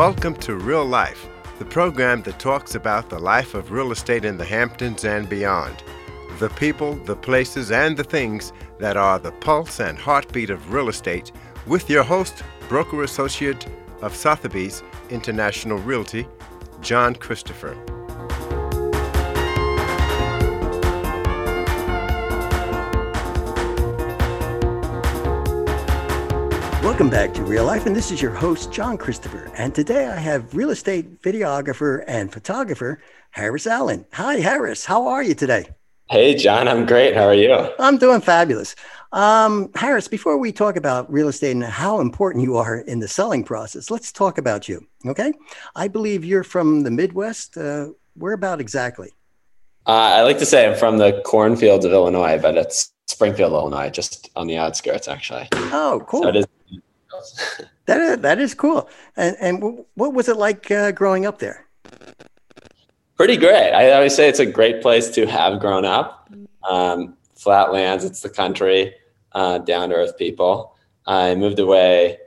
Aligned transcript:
Welcome 0.00 0.36
to 0.36 0.54
Real 0.54 0.86
Life, 0.86 1.28
the 1.58 1.66
program 1.66 2.22
that 2.22 2.38
talks 2.38 2.74
about 2.74 3.10
the 3.10 3.18
life 3.18 3.52
of 3.52 3.70
real 3.70 3.92
estate 3.92 4.24
in 4.24 4.38
the 4.38 4.46
Hamptons 4.46 5.04
and 5.04 5.28
beyond. 5.28 5.84
The 6.38 6.48
people, 6.48 6.94
the 6.94 7.14
places, 7.14 7.70
and 7.70 7.98
the 7.98 8.02
things 8.02 8.54
that 8.78 8.96
are 8.96 9.18
the 9.18 9.32
pulse 9.32 9.78
and 9.78 9.98
heartbeat 9.98 10.48
of 10.48 10.72
real 10.72 10.88
estate, 10.88 11.32
with 11.66 11.90
your 11.90 12.02
host, 12.02 12.42
broker 12.66 13.02
associate 13.02 13.66
of 14.00 14.16
Sotheby's 14.16 14.82
International 15.10 15.76
Realty, 15.76 16.26
John 16.80 17.14
Christopher. 17.14 17.76
Welcome 27.00 27.18
back 27.18 27.32
to 27.32 27.42
Real 27.44 27.64
Life, 27.64 27.86
and 27.86 27.96
this 27.96 28.10
is 28.10 28.20
your 28.20 28.34
host, 28.34 28.70
John 28.70 28.98
Christopher. 28.98 29.50
And 29.56 29.74
today 29.74 30.08
I 30.08 30.16
have 30.16 30.54
real 30.54 30.68
estate 30.68 31.22
videographer 31.22 32.04
and 32.06 32.30
photographer, 32.30 33.00
Harris 33.30 33.66
Allen. 33.66 34.04
Hi, 34.12 34.34
Harris. 34.34 34.84
How 34.84 35.06
are 35.06 35.22
you 35.22 35.32
today? 35.32 35.70
Hey, 36.10 36.34
John. 36.34 36.68
I'm 36.68 36.84
great. 36.84 37.16
How 37.16 37.22
are 37.22 37.34
you? 37.34 37.70
I'm 37.78 37.96
doing 37.96 38.20
fabulous. 38.20 38.76
Um, 39.12 39.70
Harris, 39.74 40.08
before 40.08 40.36
we 40.36 40.52
talk 40.52 40.76
about 40.76 41.10
real 41.10 41.28
estate 41.28 41.52
and 41.52 41.64
how 41.64 42.00
important 42.00 42.44
you 42.44 42.58
are 42.58 42.80
in 42.80 42.98
the 43.00 43.08
selling 43.08 43.44
process, 43.44 43.90
let's 43.90 44.12
talk 44.12 44.36
about 44.36 44.68
you. 44.68 44.86
Okay. 45.06 45.32
I 45.74 45.88
believe 45.88 46.22
you're 46.22 46.44
from 46.44 46.82
the 46.82 46.90
Midwest. 46.90 47.56
Uh, 47.56 47.92
where 48.12 48.34
about 48.34 48.60
exactly? 48.60 49.08
Uh, 49.86 50.16
I 50.16 50.20
like 50.20 50.36
to 50.36 50.44
say 50.44 50.68
I'm 50.68 50.76
from 50.76 50.98
the 50.98 51.22
cornfields 51.24 51.86
of 51.86 51.92
Illinois, 51.92 52.38
but 52.38 52.58
it's 52.58 52.92
Springfield, 53.06 53.54
Illinois, 53.54 53.88
just 53.88 54.28
on 54.36 54.46
the 54.46 54.58
outskirts, 54.58 55.08
actually. 55.08 55.48
Oh, 55.54 56.04
cool. 56.06 56.24
So 56.24 56.28
it 56.28 56.36
is 56.36 56.46
that 57.86 58.00
is, 58.00 58.18
that 58.18 58.38
is 58.38 58.54
cool. 58.54 58.88
And 59.16 59.36
and 59.40 59.84
what 59.94 60.14
was 60.14 60.28
it 60.28 60.36
like 60.36 60.70
uh, 60.70 60.92
growing 60.92 61.26
up 61.26 61.38
there? 61.38 61.66
Pretty 63.16 63.36
great. 63.36 63.72
I 63.72 63.92
always 63.92 64.14
say 64.14 64.28
it's 64.28 64.38
a 64.38 64.46
great 64.46 64.80
place 64.80 65.10
to 65.10 65.26
have 65.26 65.60
grown 65.60 65.84
up. 65.84 66.30
Um, 66.68 67.16
flatlands, 67.34 68.04
it's 68.04 68.22
the 68.22 68.30
country, 68.30 68.94
uh, 69.32 69.58
down 69.58 69.90
to 69.90 69.96
earth 69.96 70.16
people. 70.16 70.76
I 71.06 71.34
moved 71.34 71.58
away 71.58 72.18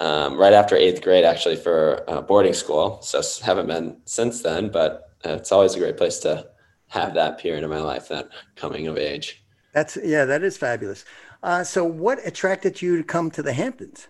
um, 0.00 0.36
right 0.36 0.52
after 0.52 0.74
eighth 0.74 1.02
grade, 1.02 1.24
actually, 1.24 1.56
for 1.56 2.04
uh, 2.08 2.22
boarding 2.22 2.54
school. 2.54 3.00
So 3.02 3.22
haven't 3.44 3.66
been 3.66 3.96
since 4.04 4.42
then, 4.42 4.70
but 4.70 5.10
it's 5.24 5.52
always 5.52 5.74
a 5.74 5.78
great 5.78 5.96
place 5.96 6.18
to 6.20 6.48
have 6.88 7.14
that 7.14 7.38
period 7.38 7.64
of 7.64 7.70
my 7.70 7.80
life, 7.80 8.08
that 8.08 8.28
coming 8.56 8.86
of 8.86 8.98
age. 8.98 9.42
That's 9.72 9.96
yeah, 10.02 10.24
that 10.26 10.42
is 10.42 10.56
fabulous. 10.56 11.04
Uh, 11.42 11.64
so, 11.64 11.84
what 11.84 12.24
attracted 12.26 12.82
you 12.82 12.96
to 12.96 13.02
come 13.02 13.30
to 13.30 13.42
the 13.42 13.52
Hamptons? 13.52 14.08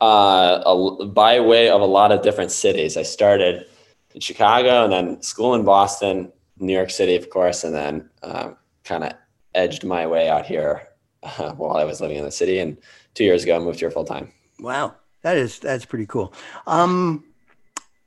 Uh, 0.00 0.62
a, 0.64 1.06
by 1.06 1.40
way 1.40 1.68
of 1.68 1.80
a 1.80 1.86
lot 1.86 2.12
of 2.12 2.22
different 2.22 2.50
cities. 2.50 2.96
I 2.96 3.02
started 3.02 3.66
in 4.14 4.20
Chicago 4.20 4.84
and 4.84 4.92
then 4.92 5.22
school 5.22 5.54
in 5.54 5.64
Boston, 5.64 6.32
New 6.58 6.72
York 6.72 6.90
City, 6.90 7.16
of 7.16 7.30
course, 7.30 7.64
and 7.64 7.74
then 7.74 8.10
um, 8.22 8.56
kind 8.84 9.04
of 9.04 9.12
edged 9.54 9.84
my 9.84 10.06
way 10.06 10.28
out 10.28 10.46
here 10.46 10.88
uh, 11.22 11.52
while 11.52 11.76
I 11.76 11.84
was 11.84 12.00
living 12.00 12.16
in 12.16 12.24
the 12.24 12.30
city. 12.30 12.58
And 12.58 12.76
two 13.14 13.24
years 13.24 13.44
ago, 13.44 13.56
I 13.56 13.58
moved 13.58 13.80
here 13.80 13.90
full 13.90 14.04
time. 14.04 14.32
Wow, 14.60 14.94
that 15.22 15.36
is 15.36 15.58
that's 15.58 15.84
pretty 15.84 16.06
cool. 16.06 16.32
Um, 16.66 17.24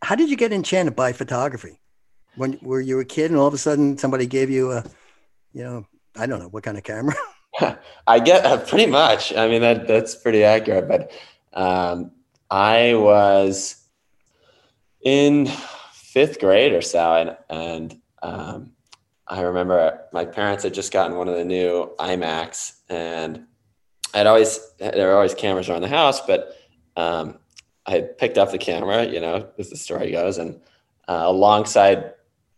how 0.01 0.15
did 0.15 0.29
you 0.29 0.37
get 0.37 0.53
enchanted 0.53 0.95
by 0.95 1.11
photography? 1.11 1.79
When 2.35 2.59
were 2.61 2.81
you 2.81 2.99
a 2.99 3.05
kid 3.05 3.31
and 3.31 3.39
all 3.39 3.47
of 3.47 3.53
a 3.53 3.57
sudden 3.57 3.97
somebody 3.97 4.27
gave 4.27 4.49
you 4.49 4.71
a, 4.71 4.83
you 5.53 5.63
know, 5.63 5.87
I 6.15 6.27
don't 6.27 6.39
know 6.39 6.49
what 6.49 6.63
kind 6.63 6.77
of 6.77 6.83
camera? 6.83 7.15
I 8.07 8.19
get 8.19 8.45
uh, 8.45 8.57
pretty 8.57 8.85
much. 8.85 9.35
I 9.35 9.47
mean 9.47 9.61
that 9.61 9.87
that's 9.87 10.15
pretty 10.15 10.43
accurate, 10.43 10.87
but 10.87 11.11
um, 11.53 12.11
I 12.49 12.93
was 12.95 13.83
in 15.01 15.47
fifth 15.93 16.39
grade 16.39 16.73
or 16.73 16.81
so, 16.81 17.13
and, 17.13 17.37
and 17.49 18.01
um, 18.21 18.71
I 19.27 19.41
remember 19.41 20.01
my 20.13 20.25
parents 20.25 20.63
had 20.63 20.73
just 20.73 20.91
gotten 20.91 21.17
one 21.17 21.27
of 21.27 21.35
the 21.35 21.45
new 21.45 21.93
iMacs, 21.99 22.77
and 22.89 23.45
I'd 24.13 24.27
always 24.27 24.59
there 24.79 25.07
were 25.07 25.15
always 25.15 25.33
cameras 25.33 25.69
around 25.69 25.81
the 25.81 25.89
house, 25.89 26.21
but 26.21 26.55
um, 26.95 27.37
I 27.85 28.01
picked 28.01 28.37
up 28.37 28.51
the 28.51 28.57
camera, 28.57 29.05
you 29.05 29.19
know, 29.19 29.49
as 29.57 29.69
the 29.69 29.77
story 29.77 30.11
goes, 30.11 30.37
and 30.37 30.59
uh, 31.07 31.23
alongside 31.25 32.13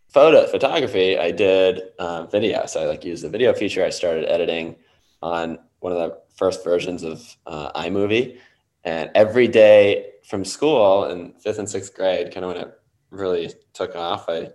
photo 0.08 0.46
photography, 0.46 1.18
I 1.18 1.30
did 1.30 1.82
uh, 1.98 2.26
video. 2.26 2.66
So 2.66 2.82
I 2.82 2.86
like 2.86 3.04
used 3.04 3.24
the 3.24 3.28
video 3.28 3.52
feature. 3.52 3.84
I 3.84 3.90
started 3.90 4.24
editing 4.28 4.76
on 5.22 5.58
one 5.80 5.92
of 5.92 5.98
the 5.98 6.18
first 6.34 6.64
versions 6.64 7.02
of 7.02 7.36
uh, 7.46 7.72
iMovie, 7.72 8.38
and 8.84 9.10
every 9.14 9.48
day 9.48 10.12
from 10.24 10.44
school 10.44 11.04
in 11.04 11.34
fifth 11.34 11.58
and 11.58 11.68
sixth 11.68 11.94
grade, 11.94 12.32
kind 12.32 12.44
of 12.44 12.52
when 12.52 12.62
it 12.62 12.72
really 13.10 13.52
took 13.72 13.94
off, 13.94 14.28
I 14.28 14.50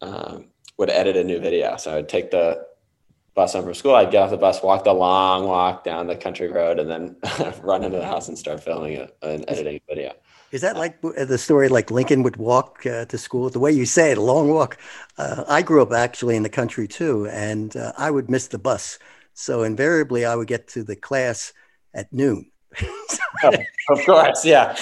um, 0.00 0.50
would 0.76 0.90
edit 0.90 1.16
a 1.16 1.24
new 1.24 1.40
video. 1.40 1.76
So 1.76 1.96
I'd 1.96 2.08
take 2.08 2.30
the 2.30 2.66
bus 3.34 3.52
home 3.52 3.64
from 3.64 3.74
school, 3.74 3.94
I'd 3.94 4.10
get 4.10 4.22
off 4.22 4.30
the 4.30 4.36
bus, 4.36 4.62
walk 4.62 4.84
the 4.84 4.92
long 4.92 5.46
walk 5.46 5.84
down 5.84 6.06
the 6.06 6.16
country 6.16 6.48
road, 6.48 6.78
and 6.78 6.90
then 6.90 7.16
run 7.62 7.84
into 7.84 7.98
the 7.98 8.04
house 8.04 8.28
and 8.28 8.36
start 8.36 8.62
filming 8.62 8.96
a, 8.96 9.08
an 9.22 9.44
editing 9.48 9.80
video. 9.88 10.12
Is 10.50 10.62
that 10.62 10.76
like 10.76 11.00
the 11.02 11.38
story 11.38 11.68
like 11.68 11.90
Lincoln 11.90 12.22
would 12.22 12.36
walk 12.36 12.84
uh, 12.86 13.04
to 13.04 13.18
school? 13.18 13.50
The 13.50 13.58
way 13.58 13.70
you 13.70 13.84
say 13.84 14.12
it, 14.12 14.18
a 14.18 14.22
long 14.22 14.48
walk. 14.48 14.78
Uh, 15.18 15.44
I 15.46 15.62
grew 15.62 15.82
up 15.82 15.92
actually 15.92 16.36
in 16.36 16.42
the 16.42 16.48
country 16.48 16.88
too, 16.88 17.28
and 17.28 17.76
uh, 17.76 17.92
I 17.98 18.10
would 18.10 18.30
miss 18.30 18.48
the 18.48 18.58
bus. 18.58 18.98
So 19.34 19.62
invariably, 19.62 20.24
I 20.24 20.34
would 20.34 20.48
get 20.48 20.66
to 20.68 20.82
the 20.82 20.96
class 20.96 21.52
at 21.94 22.12
noon 22.12 22.50
of 23.90 24.04
course, 24.04 24.44
yeah. 24.44 24.76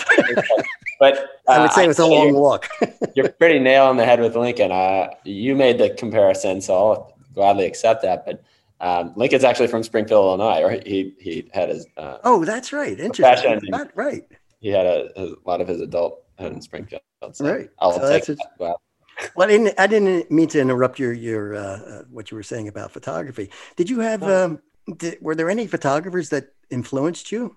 But 0.98 1.18
uh, 1.18 1.22
I 1.48 1.60
would 1.60 1.72
say 1.72 1.84
it 1.84 1.88
was 1.88 1.98
a 1.98 2.06
long 2.06 2.34
walk. 2.34 2.68
you're 3.14 3.28
pretty 3.28 3.58
nail 3.58 3.84
on 3.86 3.96
the 3.96 4.04
head 4.04 4.20
with 4.20 4.36
Lincoln. 4.36 4.72
Uh, 4.72 5.08
you 5.24 5.54
made 5.54 5.78
the 5.78 5.90
comparison, 5.90 6.60
so 6.60 6.74
I'll 6.74 7.18
gladly 7.34 7.66
accept 7.66 8.02
that. 8.02 8.24
But 8.24 8.42
um, 8.80 9.12
Lincoln's 9.16 9.44
actually 9.44 9.68
from 9.68 9.82
Springfield, 9.82 10.40
Illinois, 10.40 10.62
or 10.62 10.70
he 10.84 11.14
he 11.18 11.50
had 11.52 11.68
his. 11.68 11.86
Uh, 11.96 12.18
oh, 12.24 12.44
that's 12.44 12.72
right. 12.72 12.98
Interesting. 12.98 13.60
Right. 13.94 14.24
He 14.60 14.68
had 14.68 14.86
a, 14.86 15.10
a, 15.16 15.34
lot 15.44 15.60
of 15.60 15.68
his 15.68 15.80
adult 15.80 16.24
in 16.38 16.60
Springfield. 16.60 17.02
So 17.32 17.50
right. 17.50 17.70
I'll 17.78 17.92
so 17.92 18.08
take 18.08 18.24
that. 18.24 18.38
Well, 18.58 18.80
well, 19.36 19.48
I 19.48 19.50
didn't, 19.50 19.80
I 19.80 19.86
didn't 19.86 20.30
mean 20.30 20.48
to 20.48 20.60
interrupt 20.60 20.98
your 20.98 21.12
your 21.12 21.54
uh, 21.54 21.60
uh, 21.60 22.02
what 22.10 22.30
you 22.30 22.36
were 22.36 22.42
saying 22.42 22.68
about 22.68 22.92
photography. 22.92 23.50
Did 23.76 23.90
you 23.90 24.00
have? 24.00 24.22
Um, 24.22 24.60
did, 24.96 25.18
were 25.20 25.34
there 25.34 25.50
any 25.50 25.66
photographers 25.66 26.28
that 26.30 26.54
influenced 26.70 27.32
you? 27.32 27.56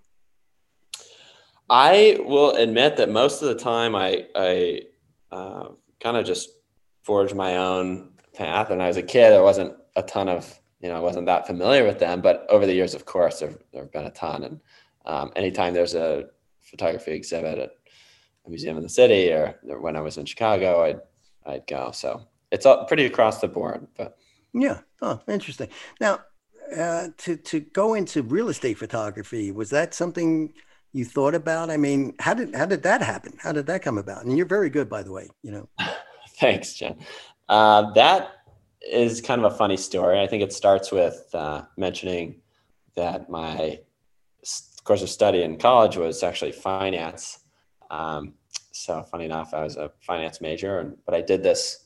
I 1.70 2.18
will 2.20 2.56
admit 2.56 2.98
that 2.98 3.10
most 3.10 3.42
of 3.42 3.48
the 3.50 3.56
time 3.56 3.96
I 3.96 4.26
I 4.36 4.82
uh, 5.32 5.70
kind 6.00 6.18
of 6.18 6.26
just 6.26 6.50
forged 7.04 7.36
my 7.36 7.58
own 7.58 8.12
path. 8.34 8.70
And 8.72 8.82
I 8.82 8.88
was 8.88 8.98
a 8.98 9.04
kid, 9.04 9.32
there 9.32 9.44
wasn't 9.44 9.76
a 9.96 10.04
ton 10.04 10.30
of 10.30 10.60
you 10.80 10.90
know 10.90 10.96
I 10.96 11.00
wasn't 11.00 11.26
that 11.28 11.46
familiar 11.46 11.86
with 11.86 12.00
them. 12.00 12.22
But 12.22 12.46
over 12.50 12.66
the 12.66 12.74
years, 12.74 12.94
of 12.94 13.06
course, 13.06 13.40
there 13.40 13.54
have 13.74 13.92
been 13.92 14.06
a 14.06 14.12
ton. 14.12 14.44
And 14.44 14.60
um, 15.06 15.32
anytime 15.36 15.74
there's 15.74 15.96
a 15.96 16.26
photography 16.62 17.12
exhibit 17.12 17.60
at 17.60 17.72
a 18.46 18.50
museum 18.50 18.78
in 18.78 18.84
the 18.84 18.90
city, 18.90 19.32
or 19.32 19.56
when 19.64 19.96
I 19.96 20.02
was 20.02 20.18
in 20.18 20.26
Chicago, 20.26 20.84
I'd 20.84 21.02
I'd 21.46 21.68
go. 21.68 21.92
So 21.92 22.28
it's 22.52 22.66
all 22.66 22.86
pretty 22.86 23.06
across 23.06 23.42
the 23.42 23.48
board. 23.48 23.88
But 23.96 24.18
yeah, 24.54 24.80
oh, 25.02 25.22
interesting. 25.28 25.70
Now, 26.00 26.22
uh, 26.76 27.10
to 27.18 27.38
to 27.38 27.60
go 27.60 27.94
into 27.94 28.24
real 28.24 28.50
estate 28.50 28.78
photography 28.78 29.52
was 29.52 29.70
that 29.70 29.94
something 29.94 30.54
you 30.94 31.06
thought 31.06 31.36
about? 31.36 31.70
I 31.70 31.78
mean, 31.78 32.16
how 32.20 32.34
did 32.34 32.56
how 32.56 32.66
did 32.66 32.84
that 32.84 33.02
happen? 33.02 33.34
How 33.40 33.52
did 33.52 33.68
that 33.68 33.82
come 33.82 33.98
about? 33.98 34.26
And 34.26 34.38
you're 34.38 34.46
very 34.46 34.70
good, 34.70 34.90
by 34.90 35.04
the 35.04 35.12
way. 35.12 35.30
You 35.44 35.52
know. 35.52 35.70
Thanks, 36.40 36.74
John. 36.74 36.98
Uh, 37.48 37.92
that 37.94 38.32
is 38.82 39.22
kind 39.22 39.44
of 39.44 39.52
a 39.52 39.56
funny 39.56 39.78
story. 39.78 40.20
I 40.20 40.28
think 40.28 40.42
it 40.42 40.54
starts 40.54 40.92
with 40.92 41.28
uh, 41.34 41.64
mentioning 41.78 42.42
that 42.96 43.30
my 43.30 43.80
course 44.84 45.02
of 45.04 45.10
study 45.10 45.44
in 45.44 45.58
college 45.58 45.98
was 45.98 46.24
actually 46.24 46.52
finance. 46.52 47.40
Um, 47.92 48.34
so 48.72 49.04
funny 49.04 49.26
enough, 49.26 49.54
I 49.54 49.64
was 49.64 49.78
a 49.78 49.92
finance 50.02 50.42
major, 50.42 50.80
and, 50.80 50.98
but 51.06 51.14
I 51.14 51.22
did 51.22 51.44
this 51.44 51.86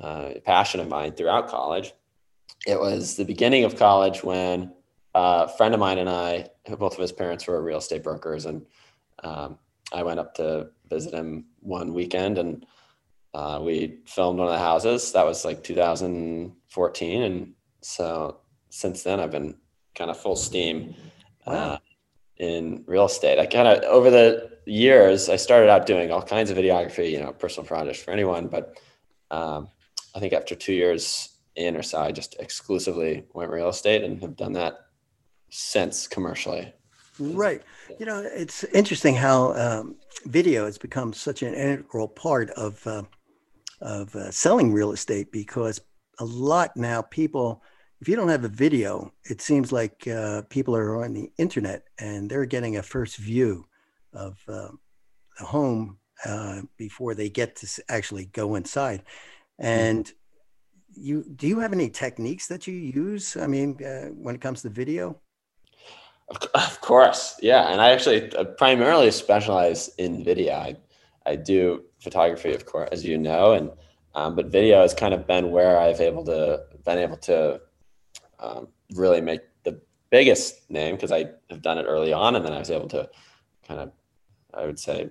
uh, 0.00 0.34
passion 0.44 0.78
of 0.78 0.88
mine 0.88 1.12
throughout 1.14 1.48
college. 1.48 1.94
It 2.66 2.78
was 2.78 3.16
the 3.16 3.24
beginning 3.24 3.64
of 3.64 3.76
college 3.76 4.22
when 4.22 4.72
a 5.14 5.48
friend 5.48 5.74
of 5.74 5.80
mine 5.80 5.98
and 5.98 6.10
I, 6.10 6.48
both 6.78 6.94
of 6.94 6.98
his 6.98 7.12
parents 7.12 7.46
were 7.46 7.62
real 7.62 7.78
estate 7.78 8.02
brokers, 8.02 8.46
and 8.46 8.66
um, 9.22 9.58
I 9.92 10.02
went 10.02 10.20
up 10.20 10.34
to 10.34 10.70
visit 10.88 11.14
him 11.14 11.46
one 11.60 11.94
weekend, 11.94 12.38
and 12.38 12.66
uh, 13.32 13.60
we 13.62 13.98
filmed 14.06 14.38
one 14.38 14.48
of 14.48 14.54
the 14.54 14.58
houses. 14.58 15.12
That 15.12 15.24
was 15.24 15.44
like 15.44 15.62
2014, 15.62 17.22
and 17.22 17.52
so 17.80 18.38
since 18.70 19.02
then 19.02 19.20
I've 19.20 19.30
been 19.30 19.54
kind 19.94 20.10
of 20.10 20.18
full 20.18 20.36
steam 20.36 20.94
uh, 21.46 21.78
in 22.38 22.82
real 22.86 23.06
estate. 23.06 23.38
I 23.38 23.46
kind 23.46 23.68
of 23.68 23.84
over 23.84 24.10
the 24.10 24.50
years 24.66 25.28
I 25.28 25.36
started 25.36 25.70
out 25.70 25.86
doing 25.86 26.10
all 26.10 26.22
kinds 26.22 26.50
of 26.50 26.56
videography, 26.56 27.10
you 27.10 27.20
know, 27.20 27.32
personal 27.32 27.66
projects 27.66 28.02
for 28.02 28.10
anyone, 28.10 28.48
but 28.48 28.80
um, 29.30 29.68
I 30.14 30.20
think 30.20 30.32
after 30.32 30.54
two 30.54 30.72
years 30.72 31.38
in 31.56 31.76
or 31.76 31.82
so, 31.82 32.00
I 32.00 32.10
just 32.10 32.36
exclusively 32.40 33.24
went 33.32 33.50
real 33.50 33.68
estate 33.68 34.02
and 34.02 34.20
have 34.22 34.36
done 34.36 34.54
that 34.54 34.83
since 35.54 36.08
commercially. 36.08 36.72
Right. 37.20 37.62
You 38.00 38.06
know, 38.06 38.20
it's 38.24 38.64
interesting 38.64 39.14
how 39.14 39.54
um, 39.54 39.96
video 40.24 40.64
has 40.64 40.78
become 40.78 41.12
such 41.12 41.42
an 41.42 41.54
integral 41.54 42.08
part 42.08 42.50
of 42.50 42.84
uh, 42.86 43.04
of 43.80 44.14
uh, 44.16 44.30
selling 44.32 44.72
real 44.72 44.90
estate 44.90 45.30
because 45.30 45.80
a 46.18 46.24
lot 46.24 46.76
now 46.76 47.02
people, 47.02 47.62
if 48.00 48.08
you 48.08 48.16
don't 48.16 48.28
have 48.28 48.44
a 48.44 48.48
video, 48.48 49.12
it 49.24 49.40
seems 49.40 49.70
like 49.70 50.08
uh, 50.08 50.42
people 50.48 50.74
are 50.74 51.04
on 51.04 51.12
the 51.12 51.30
internet 51.38 51.84
and 51.98 52.28
they're 52.28 52.46
getting 52.46 52.76
a 52.76 52.82
first 52.82 53.16
view 53.16 53.64
of 54.12 54.42
uh, 54.48 54.70
the 55.38 55.44
home 55.44 55.98
uh, 56.24 56.62
before 56.76 57.14
they 57.14 57.28
get 57.28 57.54
to 57.56 57.82
actually 57.88 58.24
go 58.26 58.56
inside. 58.56 59.02
And 59.58 60.10
you 60.96 61.24
do 61.36 61.46
you 61.46 61.60
have 61.60 61.72
any 61.72 61.90
techniques 61.90 62.48
that 62.48 62.66
you 62.66 62.74
use? 62.74 63.36
I 63.36 63.46
mean, 63.46 63.78
uh, 63.84 64.08
when 64.08 64.34
it 64.34 64.40
comes 64.40 64.62
to 64.62 64.68
video. 64.68 65.20
Of 66.28 66.80
course, 66.80 67.36
yeah. 67.42 67.70
And 67.70 67.80
I 67.80 67.90
actually 67.90 68.34
uh, 68.34 68.44
primarily 68.44 69.10
specialize 69.10 69.88
in 69.98 70.24
video. 70.24 70.54
I, 70.54 70.76
I 71.26 71.36
do 71.36 71.84
photography, 72.00 72.54
of 72.54 72.64
course, 72.64 72.88
as 72.92 73.04
you 73.04 73.18
know, 73.18 73.52
and 73.52 73.70
um, 74.14 74.36
but 74.36 74.46
video 74.46 74.80
has 74.82 74.94
kind 74.94 75.12
of 75.12 75.26
been 75.26 75.50
where 75.50 75.78
I've 75.78 76.00
able 76.00 76.24
to 76.24 76.62
been 76.84 76.98
able 76.98 77.16
to 77.18 77.60
um, 78.38 78.68
really 78.94 79.20
make 79.20 79.40
the 79.64 79.80
biggest 80.10 80.70
name 80.70 80.94
because 80.94 81.12
I 81.12 81.26
have 81.50 81.62
done 81.62 81.78
it 81.78 81.84
early 81.84 82.12
on, 82.12 82.36
and 82.36 82.44
then 82.44 82.52
I 82.52 82.58
was 82.58 82.70
able 82.70 82.88
to 82.88 83.08
kind 83.66 83.80
of, 83.80 83.92
I 84.54 84.64
would 84.64 84.78
say, 84.78 85.10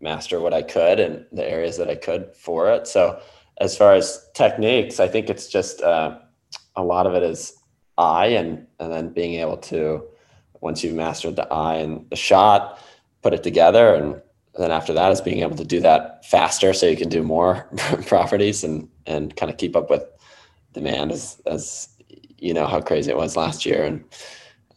master 0.00 0.40
what 0.40 0.54
I 0.54 0.62
could 0.62 1.00
in 1.00 1.26
the 1.32 1.48
areas 1.48 1.76
that 1.78 1.88
I 1.88 1.96
could 1.96 2.34
for 2.36 2.70
it. 2.70 2.86
So 2.86 3.20
as 3.58 3.76
far 3.76 3.94
as 3.94 4.28
techniques, 4.34 5.00
I 5.00 5.08
think 5.08 5.28
it's 5.30 5.48
just 5.48 5.82
uh, 5.82 6.18
a 6.76 6.82
lot 6.82 7.06
of 7.06 7.14
it 7.14 7.22
is 7.22 7.54
eye 7.98 8.26
and 8.26 8.66
and 8.78 8.92
then 8.92 9.12
being 9.12 9.40
able 9.40 9.56
to 9.56 10.04
once 10.62 10.82
you've 10.82 10.94
mastered 10.94 11.36
the 11.36 11.52
eye 11.52 11.74
and 11.74 12.08
the 12.08 12.16
shot, 12.16 12.78
put 13.20 13.34
it 13.34 13.42
together. 13.42 13.94
And 13.94 14.22
then 14.58 14.70
after 14.70 14.94
that 14.94 15.12
is 15.12 15.20
being 15.20 15.40
able 15.40 15.56
to 15.56 15.64
do 15.64 15.80
that 15.80 16.24
faster 16.24 16.72
so 16.72 16.86
you 16.86 16.96
can 16.96 17.08
do 17.08 17.22
more 17.22 17.68
properties 18.06 18.64
and, 18.64 18.88
and 19.06 19.36
kind 19.36 19.50
of 19.50 19.58
keep 19.58 19.76
up 19.76 19.90
with 19.90 20.04
demand 20.72 21.12
as, 21.12 21.42
as 21.46 21.88
you 22.38 22.54
know, 22.54 22.66
how 22.66 22.80
crazy 22.80 23.10
it 23.10 23.16
was 23.16 23.36
last 23.36 23.66
year. 23.66 23.84
And, 23.84 24.04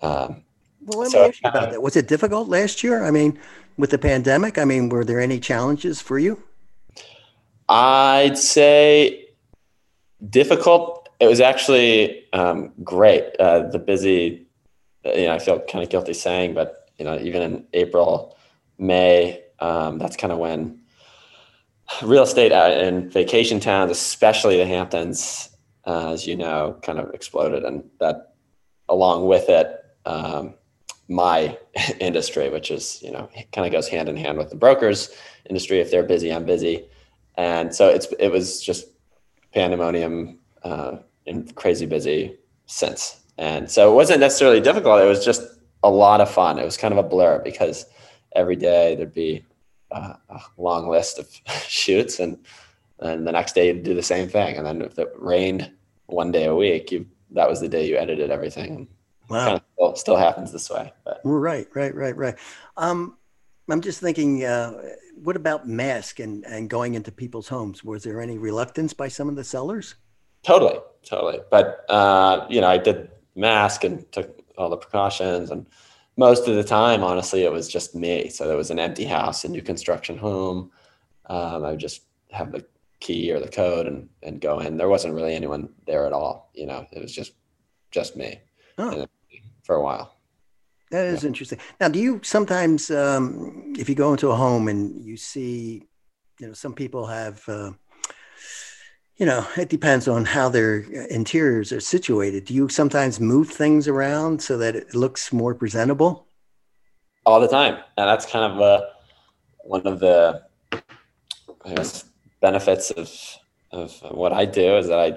um, 0.02 0.44
well, 0.82 1.00
let 1.00 1.06
me 1.06 1.12
so, 1.12 1.28
ask 1.28 1.44
you 1.44 1.50
about 1.50 1.72
that. 1.72 1.82
Was 1.82 1.96
it 1.96 2.08
difficult 2.08 2.50
last 2.50 2.84
year? 2.84 3.04
I 3.04 3.12
mean, 3.12 3.40
with 3.78 3.92
the 3.92 3.98
pandemic, 3.98 4.58
I 4.58 4.66
mean, 4.66 4.90
were 4.90 5.06
there 5.06 5.22
any 5.22 5.40
challenges 5.40 6.02
for 6.02 6.18
you? 6.18 6.42
I'd 7.70 8.38
say 8.38 9.28
difficult. 10.30 11.10
It 11.20 11.28
was 11.28 11.42
actually 11.42 12.32
um, 12.34 12.72
great. 12.84 13.24
Uh, 13.40 13.68
the 13.70 13.80
busy 13.80 14.45
you 15.06 15.26
know, 15.26 15.34
I 15.34 15.40
feel 15.40 15.60
kind 15.60 15.84
of 15.84 15.90
guilty 15.90 16.14
saying, 16.14 16.54
but 16.54 16.90
you 16.98 17.06
know, 17.06 17.18
even 17.20 17.42
in 17.42 17.66
April, 17.74 18.38
May, 18.78 19.44
um, 19.60 19.98
that's 19.98 20.16
kind 20.16 20.34
of 20.34 20.40
when 20.40 20.80
real 22.04 22.24
estate 22.24 22.52
in 22.52 23.10
vacation 23.10 23.60
towns, 23.60 23.92
especially 23.92 24.58
the 24.58 24.66
Hamptons, 24.66 25.50
uh, 25.86 26.12
as 26.12 26.26
you 26.26 26.36
know, 26.36 26.78
kind 26.82 27.00
of 27.00 27.14
exploded, 27.14 27.64
and 27.64 27.84
that 28.00 28.36
along 28.90 29.28
with 29.28 29.50
it, 29.50 29.84
um, 30.06 30.56
my 31.08 31.58
industry, 32.00 32.50
which 32.50 32.72
is 32.72 33.02
you 33.02 33.12
know, 33.12 33.30
kind 33.52 33.68
of 33.68 33.72
goes 33.72 33.88
hand 33.88 34.10
in 34.10 34.18
hand 34.18 34.38
with 34.38 34.50
the 34.50 34.56
brokers 34.56 35.12
industry. 35.50 35.80
If 35.80 35.92
they're 35.92 36.04
busy, 36.04 36.34
I'm 36.34 36.46
busy, 36.46 36.86
and 37.36 37.74
so 37.74 37.88
it's 37.88 38.08
it 38.20 38.30
was 38.30 38.62
just 38.62 38.88
pandemonium 39.54 40.40
uh, 40.64 40.98
and 41.28 41.54
crazy 41.56 41.86
busy 41.86 42.38
since 42.66 43.22
and 43.38 43.70
so 43.70 43.92
it 43.92 43.96
wasn't 43.96 44.20
necessarily 44.20 44.62
difficult. 44.62 45.02
It 45.02 45.08
was 45.08 45.24
just 45.24 45.42
a 45.84 45.90
lot 45.90 46.22
of 46.22 46.30
fun. 46.30 46.60
It 46.60 46.66
was 46.66 46.78
kind 46.78 46.94
of 46.94 46.98
a 46.98 47.08
blur 47.08 47.40
because 47.40 47.86
every 48.36 48.56
day 48.56 48.96
there'd 48.96 49.14
be 49.14 49.46
uh, 49.92 50.14
a 50.30 50.42
long 50.58 50.90
list 50.90 51.20
of 51.20 51.30
shoots 51.68 52.20
and 52.20 52.38
and 53.00 53.28
the 53.28 53.32
next 53.32 53.56
day 53.56 53.68
you'd 53.68 53.84
do 53.84 53.94
the 53.94 54.02
same 54.02 54.30
thing. 54.30 54.56
And 54.56 54.66
then 54.66 54.82
if 54.82 54.98
it 54.98 55.12
rained 55.18 55.70
one 56.06 56.32
day 56.32 56.46
a 56.46 56.56
week, 56.56 56.92
you 56.92 57.06
that 57.32 57.50
was 57.50 57.60
the 57.60 57.68
day 57.68 57.88
you 57.88 57.98
edited 57.98 58.32
everything. 58.32 58.88
Wow. 59.30 59.46
Kind 59.46 59.56
of 59.58 59.64
still, 59.74 59.96
still, 59.96 60.16
happens 60.16 60.52
this 60.52 60.70
way. 60.70 60.94
But. 61.04 61.20
Right, 61.24 61.68
right, 61.74 61.94
right, 61.94 62.16
right. 62.16 62.36
Um, 62.78 63.18
I'm 63.70 63.82
just 63.82 64.00
thinking, 64.00 64.46
uh, 64.46 64.82
what 65.16 65.36
about 65.36 65.68
mask 65.68 66.20
and, 66.20 66.46
and 66.46 66.70
going 66.70 66.94
into 66.94 67.12
people's 67.12 67.48
homes? 67.48 67.84
Was 67.84 68.04
there 68.04 68.22
any 68.22 68.38
reluctance 68.38 68.94
by 68.94 69.08
some 69.08 69.28
of 69.28 69.36
the 69.36 69.44
sellers? 69.44 69.96
Totally, 70.44 70.78
totally. 71.04 71.40
But, 71.50 71.84
uh, 71.90 72.46
you 72.50 72.62
know, 72.62 72.68
I 72.68 72.78
did 72.78 73.10
mask 73.36 73.84
and 73.84 74.10
took 74.12 74.42
all 74.58 74.70
the 74.70 74.78
precautions. 74.78 75.52
And 75.52 75.68
most 76.18 76.48
of 76.48 76.56
the 76.56 76.64
time, 76.64 77.04
honestly, 77.04 77.44
it 77.44 77.52
was 77.52 77.68
just 77.68 77.96
me. 77.96 78.30
So 78.30 78.48
there 78.48 78.58
was 78.58 78.72
an 78.72 78.80
empty 78.80 79.06
house, 79.06 79.44
a 79.44 79.50
new 79.50 79.62
construction 79.62 80.18
home. 80.18 80.72
Um, 81.28 81.66
I 81.66 81.72
would 81.72 81.80
just 81.80 82.04
have 82.32 82.52
the 82.52 82.66
key 83.00 83.32
or 83.32 83.40
the 83.40 83.48
code 83.48 83.88
and, 83.88 84.10
and 84.24 84.40
go 84.40 84.60
in. 84.60 84.78
There 84.78 84.90
wasn't 84.90 85.14
really 85.14 85.36
anyone 85.36 85.70
there 85.86 86.06
at 86.06 86.14
all. 86.14 86.52
You 86.54 86.68
know, 86.68 86.86
it 86.92 87.02
was 87.02 87.14
just 87.14 87.34
just 87.92 88.16
me 88.16 88.40
oh. 88.78 89.06
for 89.64 89.76
a 89.76 89.84
while. 89.84 90.18
That 90.92 91.06
is 91.08 91.24
yeah. 91.24 91.28
interesting. 91.28 91.60
Now, 91.80 91.88
do 91.88 92.00
you 92.00 92.20
sometimes, 92.24 92.92
um, 92.92 93.74
if 93.78 93.90
you 93.90 93.96
go 93.96 94.12
into 94.12 94.30
a 94.30 94.36
home 94.36 94.68
and 94.68 95.04
you 95.04 95.18
see, 95.18 95.84
you 96.40 96.48
know, 96.48 96.54
some 96.54 96.74
people 96.74 97.06
have 97.06 97.48
uh, 97.48 97.72
you 99.18 99.26
know, 99.26 99.48
it 99.56 99.70
depends 99.70 100.08
on 100.08 100.26
how 100.26 100.50
their 100.50 100.80
interiors 101.08 101.72
are 101.72 101.80
situated. 101.80 102.46
Do 102.46 102.54
you 102.54 102.68
sometimes 102.68 103.20
move 103.20 103.50
things 103.50 103.88
around 103.88 104.42
so 104.42 104.58
that 104.58 104.76
it 104.76 104.94
looks 104.94 105.32
more 105.32 105.56
presentable? 105.56 106.28
All 107.26 107.40
the 107.40 107.48
time. 107.48 107.76
And 107.98 108.08
that's 108.08 108.26
kind 108.26 108.52
of 108.52 108.62
uh, 108.62 108.86
one 109.64 109.88
of 109.88 110.00
the 110.00 110.44
guess, 111.66 112.06
benefits 112.42 112.92
of, 112.92 113.10
of 113.72 113.98
what 114.12 114.34
I 114.34 114.46
do 114.46 114.78
is 114.78 114.88
that 114.88 115.00
I 115.00 115.12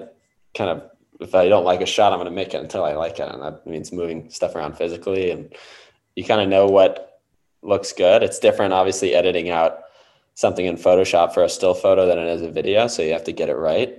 kind 0.57 0.69
of, 0.69 0.89
if 1.19 1.35
I 1.35 1.49
don't 1.49 1.65
like 1.65 1.81
a 1.81 1.85
shot, 1.85 2.13
I'm 2.13 2.19
going 2.19 2.31
to 2.31 2.35
make 2.35 2.53
it 2.53 2.61
until 2.61 2.85
I 2.85 2.93
like 2.93 3.19
it. 3.19 3.29
And 3.29 3.41
that 3.43 3.67
means 3.67 3.91
moving 3.91 4.29
stuff 4.29 4.55
around 4.55 4.77
physically. 4.77 5.31
And 5.31 5.53
you 6.15 6.23
kind 6.23 6.41
of 6.41 6.47
know 6.47 6.67
what 6.67 7.19
looks 7.61 7.91
good. 7.91 8.23
It's 8.23 8.39
different, 8.39 8.73
obviously, 8.73 9.13
editing 9.13 9.49
out 9.49 9.81
something 10.39 10.67
in 10.67 10.77
Photoshop 10.77 11.33
for 11.33 11.43
a 11.43 11.49
still 11.49 11.73
photo 11.73 12.05
than 12.05 12.17
it 12.17 12.27
is 12.27 12.41
a 12.41 12.49
video. 12.49 12.87
So 12.87 13.01
you 13.01 13.11
have 13.11 13.25
to 13.25 13.33
get 13.33 13.49
it 13.49 13.57
right. 13.57 13.97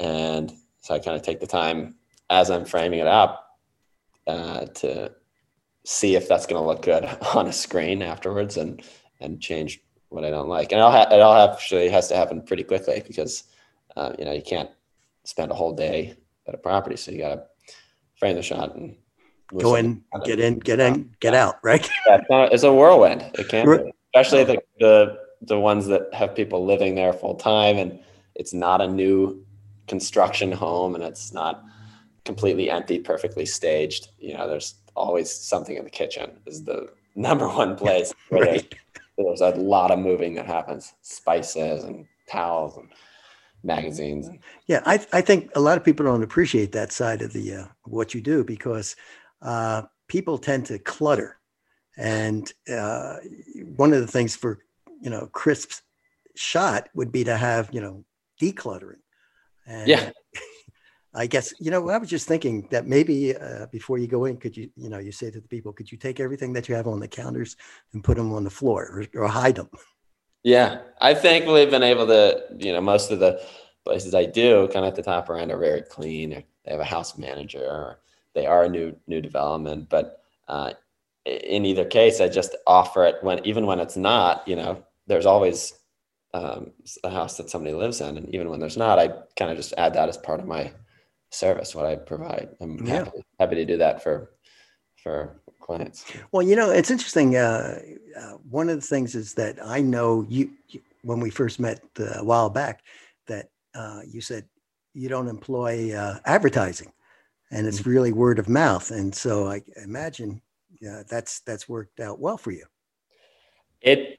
And 0.00 0.50
so 0.80 0.94
I 0.94 0.98
kind 0.98 1.14
of 1.14 1.22
take 1.22 1.38
the 1.38 1.46
time 1.46 1.96
as 2.30 2.50
I'm 2.50 2.64
framing 2.64 3.00
it 3.00 3.06
up 3.06 3.58
uh, 4.26 4.64
to 4.76 5.12
see 5.84 6.16
if 6.16 6.28
that's 6.28 6.46
going 6.46 6.62
to 6.62 6.66
look 6.66 6.80
good 6.80 7.04
on 7.34 7.48
a 7.48 7.52
screen 7.52 8.00
afterwards 8.00 8.56
and, 8.56 8.82
and 9.20 9.38
change 9.38 9.78
what 10.08 10.24
I 10.24 10.30
don't 10.30 10.48
like. 10.48 10.72
And 10.72 10.80
I'll 10.80 10.90
ha- 10.90 11.14
it 11.14 11.20
all 11.20 11.52
actually 11.52 11.90
has 11.90 12.08
to 12.08 12.16
happen 12.16 12.40
pretty 12.40 12.64
quickly 12.64 13.02
because, 13.06 13.44
uh, 13.96 14.14
you 14.18 14.24
know, 14.24 14.32
you 14.32 14.40
can't 14.40 14.70
spend 15.24 15.50
a 15.52 15.54
whole 15.54 15.74
day 15.74 16.16
at 16.48 16.54
a 16.54 16.58
property. 16.58 16.96
So 16.96 17.10
you 17.10 17.18
got 17.18 17.34
to 17.34 17.42
frame 18.18 18.36
the 18.36 18.42
shot 18.42 18.74
and 18.74 18.96
go 19.54 19.74
in, 19.74 20.02
get 20.24 20.40
in, 20.40 20.58
get 20.58 20.80
in, 20.80 21.14
get 21.20 21.34
out, 21.34 21.56
right? 21.62 21.86
Yeah, 22.06 22.16
it's, 22.16 22.30
not, 22.30 22.54
it's 22.54 22.62
a 22.62 22.72
whirlwind. 22.72 23.30
It 23.34 23.48
can 23.48 23.66
be, 23.66 23.92
especially 24.14 24.44
the, 24.44 24.62
the 24.80 25.25
the 25.42 25.58
ones 25.58 25.86
that 25.86 26.12
have 26.12 26.34
people 26.34 26.64
living 26.64 26.94
there 26.94 27.12
full 27.12 27.34
time 27.34 27.76
and 27.76 27.98
it's 28.34 28.52
not 28.52 28.80
a 28.80 28.86
new 28.86 29.44
construction 29.86 30.52
home 30.52 30.94
and 30.94 31.04
it's 31.04 31.32
not 31.32 31.64
completely 32.24 32.70
empty, 32.70 32.98
perfectly 32.98 33.46
staged. 33.46 34.08
You 34.18 34.34
know, 34.36 34.48
there's 34.48 34.74
always 34.94 35.30
something 35.30 35.76
in 35.76 35.84
the 35.84 35.90
kitchen 35.90 36.32
is 36.46 36.64
the 36.64 36.90
number 37.14 37.48
one 37.48 37.76
place 37.76 38.12
where 38.28 38.42
right. 38.42 38.74
there's, 39.16 39.40
there's 39.40 39.54
a 39.54 39.58
lot 39.58 39.90
of 39.90 39.98
moving 39.98 40.34
that 40.34 40.46
happens, 40.46 40.92
spices 41.02 41.84
and 41.84 42.06
towels 42.28 42.76
and 42.76 42.88
magazines. 43.62 44.28
Yeah, 44.66 44.82
I, 44.84 45.04
I 45.12 45.20
think 45.20 45.50
a 45.54 45.60
lot 45.60 45.78
of 45.78 45.84
people 45.84 46.04
don't 46.04 46.22
appreciate 46.22 46.72
that 46.72 46.92
side 46.92 47.22
of 47.22 47.32
the 47.32 47.54
uh, 47.54 47.64
what 47.84 48.14
you 48.14 48.20
do 48.20 48.44
because 48.44 48.96
uh, 49.42 49.82
people 50.08 50.38
tend 50.38 50.66
to 50.66 50.78
clutter. 50.78 51.38
And 51.98 52.52
uh, 52.70 53.16
one 53.76 53.94
of 53.94 54.00
the 54.00 54.06
things 54.06 54.36
for 54.36 54.58
you 55.00 55.10
know 55.10 55.28
crisp 55.32 55.80
shot 56.34 56.88
would 56.94 57.12
be 57.12 57.24
to 57.24 57.36
have 57.36 57.70
you 57.72 57.80
know 57.80 58.04
decluttering. 58.40 59.00
And 59.66 59.88
yeah. 59.88 60.10
I 61.14 61.26
guess 61.26 61.54
you 61.58 61.70
know 61.70 61.88
i 61.88 61.96
was 61.96 62.10
just 62.10 62.28
thinking 62.28 62.68
that 62.70 62.86
maybe 62.86 63.34
uh, 63.34 63.66
before 63.72 63.96
you 63.96 64.06
go 64.06 64.26
in 64.26 64.36
could 64.36 64.54
you 64.54 64.68
you 64.76 64.90
know 64.90 64.98
you 64.98 65.12
say 65.12 65.30
to 65.30 65.40
the 65.40 65.48
people 65.48 65.72
could 65.72 65.90
you 65.90 65.96
take 65.96 66.20
everything 66.20 66.52
that 66.52 66.68
you 66.68 66.74
have 66.74 66.86
on 66.86 67.00
the 67.00 67.08
counters 67.08 67.56
and 67.94 68.04
put 68.04 68.18
them 68.18 68.34
on 68.34 68.44
the 68.44 68.50
floor 68.50 68.82
or, 69.14 69.22
or 69.22 69.26
hide 69.26 69.54
them 69.54 69.70
yeah. 70.42 70.82
I 71.00 71.14
thankfully 71.14 71.62
have 71.62 71.70
been 71.70 71.82
able 71.82 72.06
to 72.08 72.42
you 72.58 72.70
know 72.70 72.82
most 72.82 73.10
of 73.10 73.18
the 73.18 73.40
places 73.86 74.14
i 74.14 74.26
do 74.26 74.68
kind 74.68 74.84
of 74.84 74.90
at 74.90 74.94
the 74.94 75.02
top 75.02 75.30
end 75.30 75.50
are 75.50 75.58
very 75.58 75.80
clean. 75.80 76.44
They 76.64 76.70
have 76.70 76.80
a 76.80 76.84
house 76.84 77.16
manager 77.16 77.64
or 77.64 78.00
they 78.34 78.44
are 78.44 78.64
a 78.64 78.68
new 78.68 78.94
new 79.06 79.22
development 79.22 79.88
but 79.88 80.20
uh, 80.48 80.74
in 81.26 81.66
either 81.66 81.84
case, 81.84 82.20
I 82.20 82.28
just 82.28 82.54
offer 82.66 83.04
it 83.04 83.16
when 83.22 83.44
even 83.44 83.66
when 83.66 83.80
it's 83.80 83.96
not, 83.96 84.46
you 84.46 84.56
know, 84.56 84.82
there's 85.06 85.26
always 85.26 85.74
um, 86.34 86.72
a 87.04 87.10
house 87.10 87.36
that 87.36 87.50
somebody 87.50 87.74
lives 87.74 88.00
in, 88.00 88.16
and 88.16 88.34
even 88.34 88.50
when 88.50 88.60
there's 88.60 88.76
not, 88.76 88.98
I 88.98 89.08
kind 89.36 89.50
of 89.50 89.56
just 89.56 89.74
add 89.78 89.94
that 89.94 90.08
as 90.08 90.16
part 90.16 90.40
of 90.40 90.46
my 90.46 90.72
service, 91.30 91.74
what 91.74 91.86
I 91.86 91.96
provide. 91.96 92.48
I'm 92.60 92.84
yeah. 92.84 93.04
happy, 93.04 93.24
happy 93.38 93.54
to 93.56 93.64
do 93.64 93.76
that 93.78 94.02
for 94.02 94.32
for 95.02 95.40
clients. 95.60 96.04
Well, 96.32 96.42
you 96.42 96.56
know, 96.56 96.70
it's 96.70 96.90
interesting. 96.90 97.36
Uh, 97.36 97.80
uh, 98.18 98.32
one 98.50 98.68
of 98.68 98.76
the 98.76 98.86
things 98.86 99.14
is 99.14 99.34
that 99.34 99.58
I 99.64 99.80
know 99.80 100.26
you, 100.28 100.50
you 100.68 100.80
when 101.02 101.20
we 101.20 101.30
first 101.30 101.60
met 101.60 101.80
uh, 102.00 102.18
a 102.18 102.24
while 102.24 102.50
back, 102.50 102.82
that 103.26 103.50
uh, 103.74 104.00
you 104.06 104.20
said 104.20 104.44
you 104.94 105.08
don't 105.08 105.28
employ 105.28 105.94
uh, 105.94 106.18
advertising, 106.24 106.92
and 107.50 107.66
it's 107.66 107.80
mm-hmm. 107.80 107.90
really 107.90 108.12
word 108.12 108.38
of 108.38 108.48
mouth. 108.48 108.90
And 108.90 109.14
so 109.14 109.48
I 109.48 109.62
imagine 109.82 110.42
that's 111.08 111.40
that's 111.40 111.68
worked 111.68 112.00
out 112.00 112.20
well 112.20 112.36
for 112.36 112.50
you. 112.52 112.66
It 113.82 114.15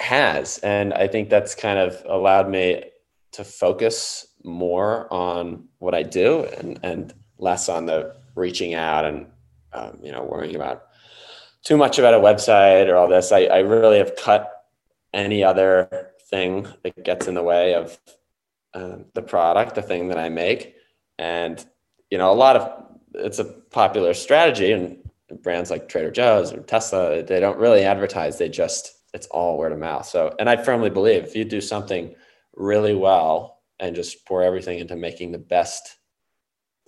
has, 0.00 0.58
and 0.58 0.92
I 0.94 1.06
think 1.08 1.30
that's 1.30 1.54
kind 1.54 1.78
of 1.78 2.02
allowed 2.08 2.48
me 2.48 2.84
to 3.32 3.44
focus 3.44 4.26
more 4.44 5.12
on 5.12 5.68
what 5.78 5.94
I 5.94 6.02
do 6.02 6.44
and 6.44 6.80
and 6.82 7.14
less 7.38 7.68
on 7.68 7.86
the 7.86 8.16
reaching 8.34 8.74
out 8.74 9.04
and 9.04 9.26
um, 9.72 9.98
you 10.02 10.12
know 10.12 10.22
worrying 10.22 10.56
about 10.56 10.84
too 11.62 11.76
much 11.76 11.98
about 11.98 12.14
a 12.14 12.18
website 12.18 12.88
or 12.88 12.96
all 12.96 13.08
this. 13.08 13.32
I, 13.32 13.44
I 13.44 13.58
really 13.58 13.98
have 13.98 14.16
cut 14.16 14.50
any 15.12 15.44
other 15.44 16.12
thing 16.30 16.66
that 16.82 17.04
gets 17.04 17.26
in 17.26 17.34
the 17.34 17.42
way 17.42 17.74
of 17.74 17.98
uh, 18.72 18.98
the 19.14 19.22
product, 19.22 19.74
the 19.74 19.82
thing 19.82 20.08
that 20.08 20.18
I 20.18 20.28
make, 20.28 20.74
and 21.18 21.64
you 22.10 22.18
know 22.18 22.32
a 22.32 22.34
lot 22.34 22.56
of 22.56 22.86
it's 23.14 23.38
a 23.38 23.44
popular 23.44 24.14
strategy 24.14 24.72
and 24.72 24.96
brands 25.42 25.70
like 25.70 25.88
Trader 25.88 26.10
Joe's 26.10 26.52
or 26.52 26.60
Tesla 26.60 27.22
they 27.22 27.40
don't 27.40 27.58
really 27.58 27.84
advertise. 27.84 28.38
They 28.38 28.48
just 28.48 28.99
it's 29.14 29.26
all 29.28 29.58
word 29.58 29.72
of 29.72 29.78
mouth. 29.78 30.06
So, 30.06 30.34
and 30.38 30.48
I 30.48 30.56
firmly 30.56 30.90
believe 30.90 31.24
if 31.24 31.36
you 31.36 31.44
do 31.44 31.60
something 31.60 32.14
really 32.54 32.94
well 32.94 33.60
and 33.78 33.96
just 33.96 34.26
pour 34.26 34.42
everything 34.42 34.78
into 34.78 34.96
making 34.96 35.32
the 35.32 35.38
best 35.38 35.96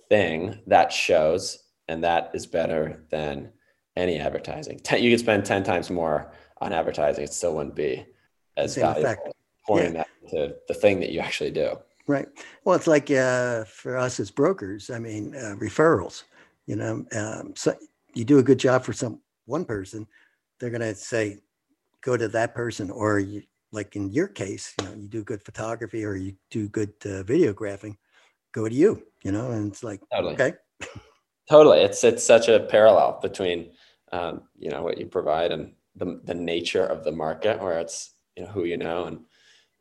thing, 0.09 0.59
that 0.67 0.91
shows, 0.91 1.63
and 1.87 2.03
that 2.03 2.31
is 2.33 2.45
better 2.45 3.03
than 3.09 3.51
any 3.95 4.19
advertising. 4.19 4.79
You 4.97 5.09
could 5.09 5.19
spend 5.19 5.45
10 5.45 5.63
times 5.63 5.89
more 5.89 6.31
on 6.61 6.73
advertising, 6.73 7.23
it 7.23 7.33
still 7.33 7.55
wouldn't 7.55 7.75
be 7.75 8.05
as 8.55 8.75
Same 8.75 8.83
valuable 8.83 9.01
effect. 9.01 9.33
pouring 9.65 9.95
yeah. 9.95 10.03
that 10.03 10.29
to 10.29 10.55
the 10.67 10.73
thing 10.73 10.99
that 11.01 11.11
you 11.11 11.19
actually 11.19 11.51
do. 11.51 11.77
Right. 12.07 12.27
Well, 12.63 12.75
it's 12.75 12.87
like 12.87 13.09
uh, 13.11 13.63
for 13.65 13.97
us 13.97 14.19
as 14.19 14.29
brokers, 14.29 14.89
I 14.89 14.99
mean, 14.99 15.35
uh, 15.35 15.55
referrals, 15.59 16.23
you 16.65 16.75
know, 16.75 17.05
um, 17.13 17.53
so 17.55 17.75
you 18.13 18.25
do 18.25 18.39
a 18.39 18.43
good 18.43 18.59
job 18.59 18.83
for 18.83 18.93
some 18.93 19.19
one 19.45 19.65
person, 19.65 20.07
they're 20.59 20.69
going 20.69 20.81
to 20.81 20.95
say, 20.95 21.39
go 22.03 22.17
to 22.17 22.27
that 22.27 22.53
person 22.53 22.91
or 22.91 23.19
you, 23.19 23.41
like 23.71 23.95
in 23.95 24.11
your 24.11 24.27
case, 24.27 24.73
you 24.79 24.85
know, 24.85 24.93
you 24.93 25.07
do 25.07 25.23
good 25.23 25.43
photography 25.43 26.05
or 26.05 26.15
you 26.15 26.35
do 26.51 26.67
good 26.67 26.93
uh, 27.05 27.23
videographing, 27.23 27.95
go 28.51 28.69
to 28.69 28.75
you, 28.75 29.01
you 29.23 29.31
know, 29.31 29.51
and 29.51 29.71
it's 29.71 29.83
like, 29.83 30.01
totally. 30.13 30.33
okay. 30.33 30.53
totally. 31.49 31.79
It's, 31.79 32.03
it's 32.03 32.23
such 32.23 32.49
a 32.49 32.59
parallel 32.59 33.19
between, 33.21 33.71
um, 34.11 34.43
you 34.57 34.69
know, 34.69 34.83
what 34.83 34.99
you 34.99 35.07
provide 35.07 35.51
and 35.51 35.73
the, 35.95 36.21
the 36.23 36.35
nature 36.35 36.85
of 36.85 37.03
the 37.03 37.11
market 37.11 37.59
where 37.61 37.79
it's, 37.79 38.13
you 38.35 38.43
know, 38.43 38.49
who 38.49 38.65
you 38.65 38.77
know 38.77 39.05
and 39.05 39.19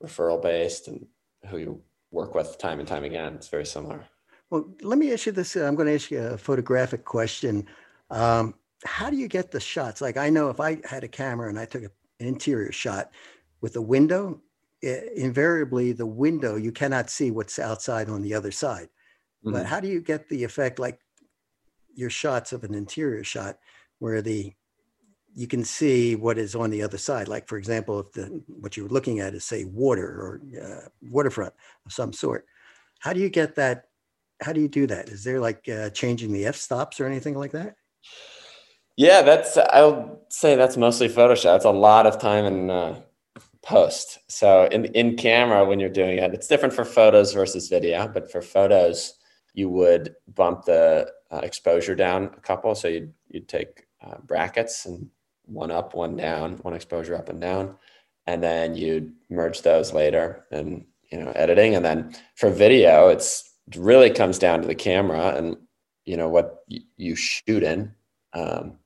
referral 0.03 0.41
based 0.41 0.89
and 0.89 1.07
who 1.49 1.59
you 1.59 1.83
work 2.11 2.35
with 2.35 2.59
time 2.59 2.79
and 2.79 2.89
time 2.89 3.05
again. 3.05 3.35
It's 3.35 3.49
very 3.49 3.67
similar. 3.67 4.05
Well, 4.51 4.69
let 4.83 4.99
me 4.99 5.13
ask 5.13 5.27
you 5.27 5.33
this. 5.33 5.57
I'm 5.57 5.75
going 5.75 5.89
to 5.89 5.95
ask 5.95 6.11
you 6.11 6.23
a 6.23 6.39
photographic 6.39 7.05
question. 7.05 7.67
Um, 8.11 8.55
how 8.85 9.09
do 9.11 9.17
you 9.17 9.29
get 9.29 9.51
the 9.51 9.61
shots? 9.61 10.01
Like 10.01 10.17
I 10.17 10.29
know 10.29 10.51
if 10.51 10.61
I 10.61 10.81
had 10.85 11.05
a 11.05 11.09
camera 11.09 11.49
and 11.49 11.59
I 11.59 11.65
took 11.65 11.85
a 11.85 11.91
an 12.23 12.29
interior 12.29 12.73
shot 12.73 13.11
with 13.61 13.77
a 13.77 13.83
window, 13.83 14.41
invariably 14.83 15.93
the 15.93 16.07
window, 16.07 16.57
you 16.57 16.73
cannot 16.73 17.11
see 17.11 17.31
what's 17.31 17.59
outside 17.59 18.09
on 18.09 18.23
the 18.23 18.35
other 18.35 18.51
side. 18.51 18.89
Mm-hmm. 19.45 19.53
But 19.53 19.67
how 19.67 19.81
do 19.81 19.89
you 19.89 20.01
get 20.01 20.29
the 20.29 20.45
effect 20.45 20.79
like 20.79 20.99
your 21.95 22.11
shots 22.11 22.53
of 22.53 22.65
an 22.65 22.75
interior 22.75 23.25
shot 23.25 23.59
where 23.99 24.23
the 24.23 24.53
you 25.35 25.47
can 25.47 25.65
see 25.65 26.15
what 26.15 26.37
is 26.37 26.55
on 26.55 26.69
the 26.69 26.83
other 26.83 26.99
side. 26.99 27.27
Like 27.27 27.49
for 27.49 27.57
example, 27.57 28.01
if 28.01 28.13
the 28.13 28.43
what 28.49 28.77
you're 28.77 28.89
looking 28.89 29.21
at 29.21 29.35
is 29.35 29.45
say 29.45 29.65
water 29.65 30.05
or 30.05 30.41
uh, 30.63 30.89
waterfront 31.11 31.55
of 31.87 31.93
some 31.93 32.13
sort, 32.13 32.45
how 32.99 33.13
do 33.13 33.21
you 33.21 33.31
get 33.31 33.55
that? 33.55 33.85
How 34.43 34.53
do 34.53 34.61
you 34.61 34.69
do 34.69 34.87
that? 34.89 35.09
Is 35.09 35.25
there 35.25 35.41
like 35.41 35.69
uh, 35.69 35.91
changing 35.91 36.33
the 36.33 36.47
f 36.47 36.57
stops 36.57 37.01
or 37.01 37.07
anything 37.07 37.35
like 37.35 37.53
that? 37.53 37.77
Yeah, 39.03 39.23
that's 39.23 39.57
I'll 39.57 40.23
say 40.29 40.55
that's 40.55 40.77
mostly 40.77 41.09
Photoshop. 41.09 41.57
It's 41.57 41.65
a 41.65 41.71
lot 41.71 42.07
of 42.07 42.21
time 42.21 42.45
in 42.45 42.71
uh, 42.71 43.01
post. 43.61 44.21
So 44.29 44.69
in 44.71 44.85
in 44.95 45.17
camera 45.17 45.65
when 45.65 45.81
you're 45.81 45.89
doing 45.89 46.19
it, 46.19 46.33
it's 46.33 46.47
different 46.47 46.73
for 46.73 46.85
photos 46.85 47.33
versus 47.33 47.69
video. 47.69 48.07
But 48.07 48.31
for 48.31 48.41
photos, 48.41 49.15
you 49.55 49.69
would 49.71 50.15
bump 50.33 50.67
the 50.67 51.11
uh, 51.33 51.41
exposure 51.43 51.97
down 51.97 52.27
a 52.37 52.41
couple. 52.43 52.77
So 52.77 52.87
you'd 52.87 53.13
you'd 53.29 53.49
take 53.49 53.87
uh, 54.07 54.19
brackets 54.23 54.87
and 54.87 55.11
one 55.47 55.73
up, 55.73 55.95
one 55.95 56.15
down, 56.17 56.59
one 56.59 56.75
exposure 56.75 57.17
up 57.17 57.29
and 57.29 57.41
down, 57.41 57.75
and 58.29 58.41
then 58.41 58.77
you'd 58.77 59.13
merge 59.31 59.63
those 59.63 59.93
later 59.93 60.47
and 60.53 60.87
you 61.11 61.19
know 61.19 61.33
editing. 61.35 61.75
And 61.75 61.85
then 61.85 62.15
for 62.37 62.51
video, 62.51 63.09
it's 63.09 63.51
it 63.67 63.75
really 63.75 64.11
comes 64.11 64.39
down 64.39 64.61
to 64.61 64.69
the 64.69 64.77
camera 64.77 65.35
and 65.37 65.57
you 66.05 66.17
know 66.17 66.29
what 66.29 66.65
you 66.97 67.17
shoot 67.17 67.65
in. 67.65 67.93
Um, 68.35 68.79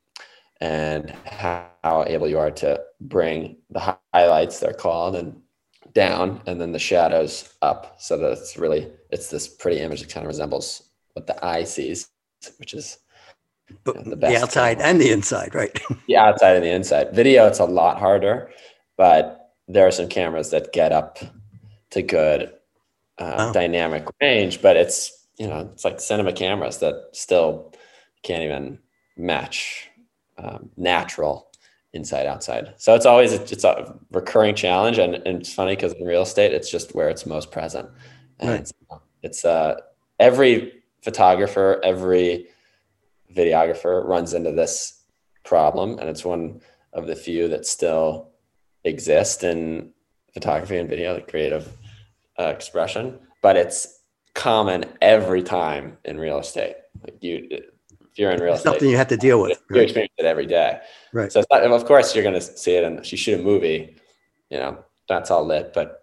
and 0.61 1.11
how 1.25 2.05
able 2.07 2.29
you 2.29 2.39
are 2.39 2.51
to 2.51 2.81
bring 3.01 3.57
the 3.71 3.99
highlights 4.15 4.59
they're 4.59 4.73
called 4.73 5.17
and 5.17 5.41
down 5.93 6.41
and 6.47 6.61
then 6.61 6.73
the 6.73 6.79
shadows 6.79 7.55
up. 7.63 7.97
So 7.99 8.17
that 8.19 8.33
it's 8.33 8.57
really 8.57 8.91
it's 9.11 9.31
this 9.31 9.49
pretty 9.49 9.81
image 9.81 10.01
that 10.01 10.11
kind 10.11 10.25
of 10.25 10.29
resembles 10.29 10.91
what 11.15 11.27
the 11.27 11.45
eye 11.45 11.65
sees 11.65 12.09
which 12.59 12.75
is 12.75 12.99
you 13.69 13.95
know, 13.95 14.03
the, 14.03 14.17
the 14.17 14.37
outside 14.37 14.81
and 14.81 15.01
the 15.01 15.11
inside 15.11 15.55
right? 15.55 15.79
The 16.07 16.17
outside 16.17 16.57
and 16.57 16.65
the 16.65 16.71
inside. 16.71 17.15
Video 17.15 17.47
it's 17.47 17.59
a 17.59 17.65
lot 17.65 17.99
harder 17.99 18.51
but 18.97 19.53
there 19.69 19.87
are 19.87 19.91
some 19.91 20.09
cameras 20.09 20.51
that 20.51 20.73
get 20.73 20.93
up 20.93 21.19
to 21.91 22.03
good 22.03 22.53
uh, 23.19 23.53
dynamic 23.53 24.07
range 24.21 24.61
but 24.61 24.77
it's 24.77 25.27
you 25.39 25.47
know 25.47 25.69
it's 25.73 25.85
like 25.85 26.01
cinema 26.01 26.33
cameras 26.33 26.79
that 26.79 27.11
still 27.13 27.73
can't 28.23 28.43
even 28.43 28.79
match 29.17 29.89
um, 30.39 30.71
natural 30.77 31.51
inside 31.93 32.27
outside. 32.27 32.75
So 32.77 32.95
it's 32.95 33.07
always 33.07 33.33
it's 33.33 33.65
a 33.65 33.99
recurring 34.13 34.55
challenge, 34.55 34.99
and, 34.99 35.15
and 35.15 35.41
it's 35.41 35.53
funny 35.53 35.75
because 35.75 35.95
in 35.95 36.07
real 36.07 36.23
estate, 36.23 36.53
it's 36.53 36.71
just 36.71 36.95
where 36.95 37.09
it's 37.09 37.27
most 37.27 37.51
present. 37.51 37.89
And 38.39 38.51
right. 38.51 38.61
it's, 38.61 38.73
it's 39.23 39.45
uh, 39.45 39.81
every 40.21 40.83
photographer, 41.03 41.81
every 41.83 42.49
videographer 43.35 44.07
runs 44.07 44.35
into 44.35 44.53
this 44.53 45.03
problem, 45.45 45.99
and 45.99 46.09
it's 46.09 46.25
one 46.25 46.61
of 46.93 47.07
the 47.07 47.17
few 47.17 47.49
that 47.49 47.67
still 47.67 48.31
exist 48.85 49.43
in 49.43 49.91
photography 50.33 50.79
and 50.79 50.89
video, 50.89 51.15
the 51.15 51.23
creative 51.23 51.77
uh, 52.39 52.45
expression. 52.45 53.19
But 53.43 53.57
it's 53.57 54.01
common 54.35 54.85
every 55.01 55.43
time 55.43 55.99
in 56.05 56.19
real 56.19 56.39
estate. 56.39 56.77
Like 57.03 57.23
you, 57.23 57.63
if 58.17 58.21
you're 58.21 58.31
in 58.31 58.41
real 58.41 58.55
estate, 58.55 58.71
something 58.71 58.89
you 58.89 58.97
have 58.97 59.09
to 59.09 59.17
deal 59.19 59.43
with. 59.43 59.61
You 59.69 59.77
right? 59.77 59.83
experience 59.83 60.15
it 60.17 60.25
every 60.25 60.47
day. 60.47 60.81
Right. 61.13 61.31
So 61.31 61.45
not, 61.51 61.63
of 61.63 61.85
course 61.85 62.15
you're 62.15 62.23
going 62.23 62.35
to 62.35 62.41
see 62.41 62.75
it, 62.75 62.83
and 62.83 63.13
you 63.13 63.19
shoot 63.19 63.39
a 63.39 63.43
movie, 63.43 63.95
you 64.49 64.59
know, 64.59 64.79
that's 65.07 65.31
all 65.31 65.45
lit. 65.45 65.75
But 65.75 66.03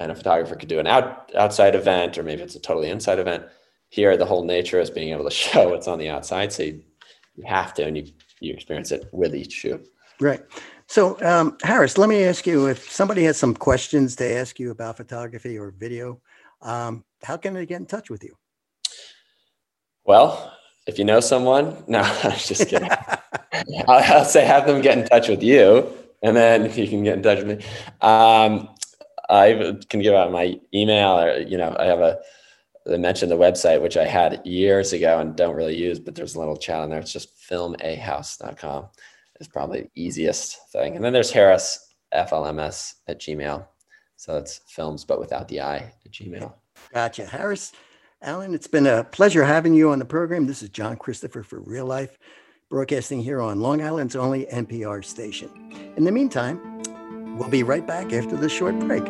and 0.00 0.10
a 0.10 0.14
photographer 0.16 0.56
could 0.56 0.68
do 0.68 0.80
an 0.80 0.88
out 0.88 1.30
outside 1.36 1.76
event, 1.76 2.18
or 2.18 2.24
maybe 2.24 2.42
it's 2.42 2.56
a 2.56 2.60
totally 2.60 2.90
inside 2.90 3.20
event. 3.20 3.44
Here, 3.90 4.16
the 4.16 4.26
whole 4.26 4.44
nature 4.44 4.80
is 4.80 4.90
being 4.90 5.10
able 5.10 5.22
to 5.22 5.30
show 5.44 5.68
what's 5.68 5.86
on 5.86 6.00
the 6.00 6.08
outside, 6.08 6.52
so 6.52 6.64
you, 6.64 6.82
you 7.36 7.44
have 7.46 7.72
to, 7.74 7.86
and 7.86 7.96
you 7.96 8.08
you 8.40 8.52
experience 8.52 8.90
it 8.90 9.08
with 9.12 9.32
each 9.32 9.52
shoot. 9.52 9.86
Right. 10.20 10.40
So, 10.88 11.16
um, 11.22 11.56
Harris, 11.62 11.96
let 11.96 12.08
me 12.08 12.24
ask 12.24 12.44
you: 12.44 12.66
if 12.66 12.90
somebody 12.90 13.22
has 13.22 13.36
some 13.36 13.54
questions 13.54 14.16
to 14.16 14.28
ask 14.36 14.58
you 14.58 14.72
about 14.72 14.96
photography 14.96 15.56
or 15.56 15.70
video, 15.70 16.20
um, 16.60 17.04
how 17.22 17.36
can 17.36 17.54
they 17.54 17.66
get 17.66 17.78
in 17.78 17.86
touch 17.86 18.10
with 18.10 18.24
you? 18.24 18.34
Well, 20.04 20.52
if 20.86 20.98
you 20.98 21.04
know 21.04 21.20
someone, 21.20 21.82
no, 21.86 22.00
I'm 22.24 22.38
just 22.38 22.68
kidding. 22.68 22.90
I'll, 23.88 24.18
I'll, 24.18 24.24
say 24.24 24.44
have 24.44 24.66
them 24.66 24.80
get 24.80 24.98
in 24.98 25.06
touch 25.06 25.28
with 25.28 25.42
you, 25.42 25.88
and 26.22 26.36
then 26.36 26.72
you 26.74 26.88
can 26.88 27.04
get 27.04 27.16
in 27.16 27.22
touch 27.22 27.44
with 27.44 27.58
me. 27.58 27.64
Um, 28.00 28.68
I 29.28 29.76
can 29.88 30.00
give 30.00 30.14
out 30.14 30.32
my 30.32 30.58
email, 30.74 31.18
or 31.18 31.38
you 31.38 31.56
know, 31.56 31.74
I 31.78 31.86
have 31.86 32.00
a. 32.00 32.18
I 32.92 32.96
mentioned 32.96 33.30
the 33.30 33.36
website, 33.36 33.80
which 33.80 33.96
I 33.96 34.04
had 34.04 34.44
years 34.44 34.92
ago 34.92 35.20
and 35.20 35.36
don't 35.36 35.54
really 35.54 35.76
use, 35.76 36.00
but 36.00 36.16
there's 36.16 36.34
a 36.34 36.40
little 36.40 36.56
chat 36.56 36.80
on 36.80 36.90
there. 36.90 36.98
It's 36.98 37.12
just 37.12 37.28
filmahouse.com. 37.48 38.88
It's 39.38 39.48
probably 39.48 39.82
the 39.82 39.90
easiest 39.94 40.72
thing. 40.72 40.96
And 40.96 41.04
then 41.04 41.12
there's 41.12 41.30
Harris 41.30 41.94
FLMS 42.12 42.94
at 43.06 43.20
Gmail. 43.20 43.64
So 44.16 44.36
it's 44.36 44.62
films, 44.66 45.04
but 45.04 45.20
without 45.20 45.46
the 45.46 45.60
I 45.60 45.76
at 45.76 46.10
Gmail. 46.10 46.52
Gotcha. 46.92 47.24
Harris 47.26 47.72
Allen, 48.24 48.54
it's 48.54 48.68
been 48.68 48.86
a 48.86 49.02
pleasure 49.02 49.42
having 49.42 49.74
you 49.74 49.90
on 49.90 49.98
the 49.98 50.04
program. 50.04 50.46
This 50.46 50.62
is 50.62 50.68
John 50.68 50.94
Christopher 50.94 51.42
for 51.42 51.58
Real 51.58 51.86
Life, 51.86 52.18
broadcasting 52.70 53.20
here 53.20 53.40
on 53.40 53.58
Long 53.60 53.82
Island's 53.82 54.14
only 54.14 54.46
NPR 54.46 55.04
station. 55.04 55.50
In 55.96 56.04
the 56.04 56.12
meantime, 56.12 56.60
we'll 57.36 57.48
be 57.48 57.64
right 57.64 57.84
back 57.84 58.12
after 58.12 58.36
this 58.36 58.52
short 58.52 58.78
break. 58.78 59.02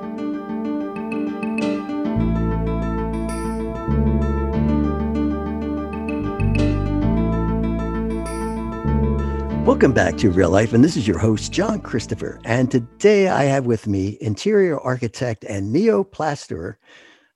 Welcome 9.66 9.92
back 9.92 10.16
to 10.16 10.30
Real 10.30 10.48
Life, 10.48 10.72
and 10.72 10.82
this 10.82 10.96
is 10.96 11.06
your 11.06 11.18
host, 11.18 11.52
John 11.52 11.82
Christopher. 11.82 12.40
And 12.44 12.70
today 12.70 13.28
I 13.28 13.44
have 13.44 13.66
with 13.66 13.86
me 13.86 14.16
interior 14.22 14.80
architect 14.80 15.44
and 15.44 15.74
neoplasterer, 15.74 16.76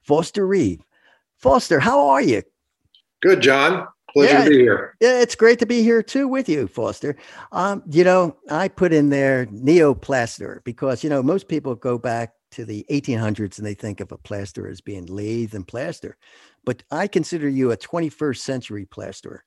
Foster 0.01 0.47
Reeve. 0.47 0.86
Foster, 1.47 1.79
how 1.79 2.09
are 2.09 2.21
you? 2.21 2.43
Good, 3.23 3.41
John. 3.41 3.87
Pleasure 4.13 4.33
yeah, 4.33 4.45
to 4.45 4.51
be 4.51 4.59
here. 4.59 4.97
Yeah, 5.01 5.21
it's 5.21 5.37
great 5.37 5.61
to 5.61 5.67
be 5.67 5.81
here 5.81 6.03
too 6.03 6.27
with 6.27 6.49
you, 6.49 6.67
Foster. 6.67 7.15
Um, 7.53 7.85
you 7.89 8.03
know, 8.03 8.37
I 8.51 8.67
put 8.67 8.93
in 8.93 9.11
there 9.11 9.47
neoplasterer 9.47 10.65
because, 10.65 11.05
you 11.05 11.11
know, 11.11 11.23
most 11.23 11.47
people 11.47 11.77
go 11.77 11.99
back 11.99 12.33
to 12.51 12.65
the 12.65 12.85
1800s 12.91 13.59
and 13.59 13.67
they 13.67 13.75
think 13.75 14.01
of 14.01 14.11
a 14.11 14.19
plasterer 14.19 14.69
as 14.69 14.81
being 14.81 15.07
lathe 15.07 15.55
and 15.55 15.69
plaster. 15.69 16.17
But 16.65 16.83
I 16.91 17.07
consider 17.07 17.49
you 17.49 17.71
a 17.71 17.77
21st 17.77 18.39
century 18.39 18.85
plasterer. 18.85 19.45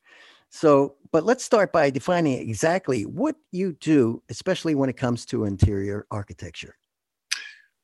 So, 0.51 0.95
but 1.11 1.25
let's 1.25 1.43
start 1.43 1.73
by 1.73 1.89
defining 1.89 2.39
exactly 2.39 3.03
what 3.03 3.35
you 3.51 3.73
do, 3.73 4.23
especially 4.29 4.73
when 4.73 4.89
it 4.89 4.95
comes 4.95 5.25
to 5.25 5.43
interior 5.43 6.07
architecture. 6.11 6.77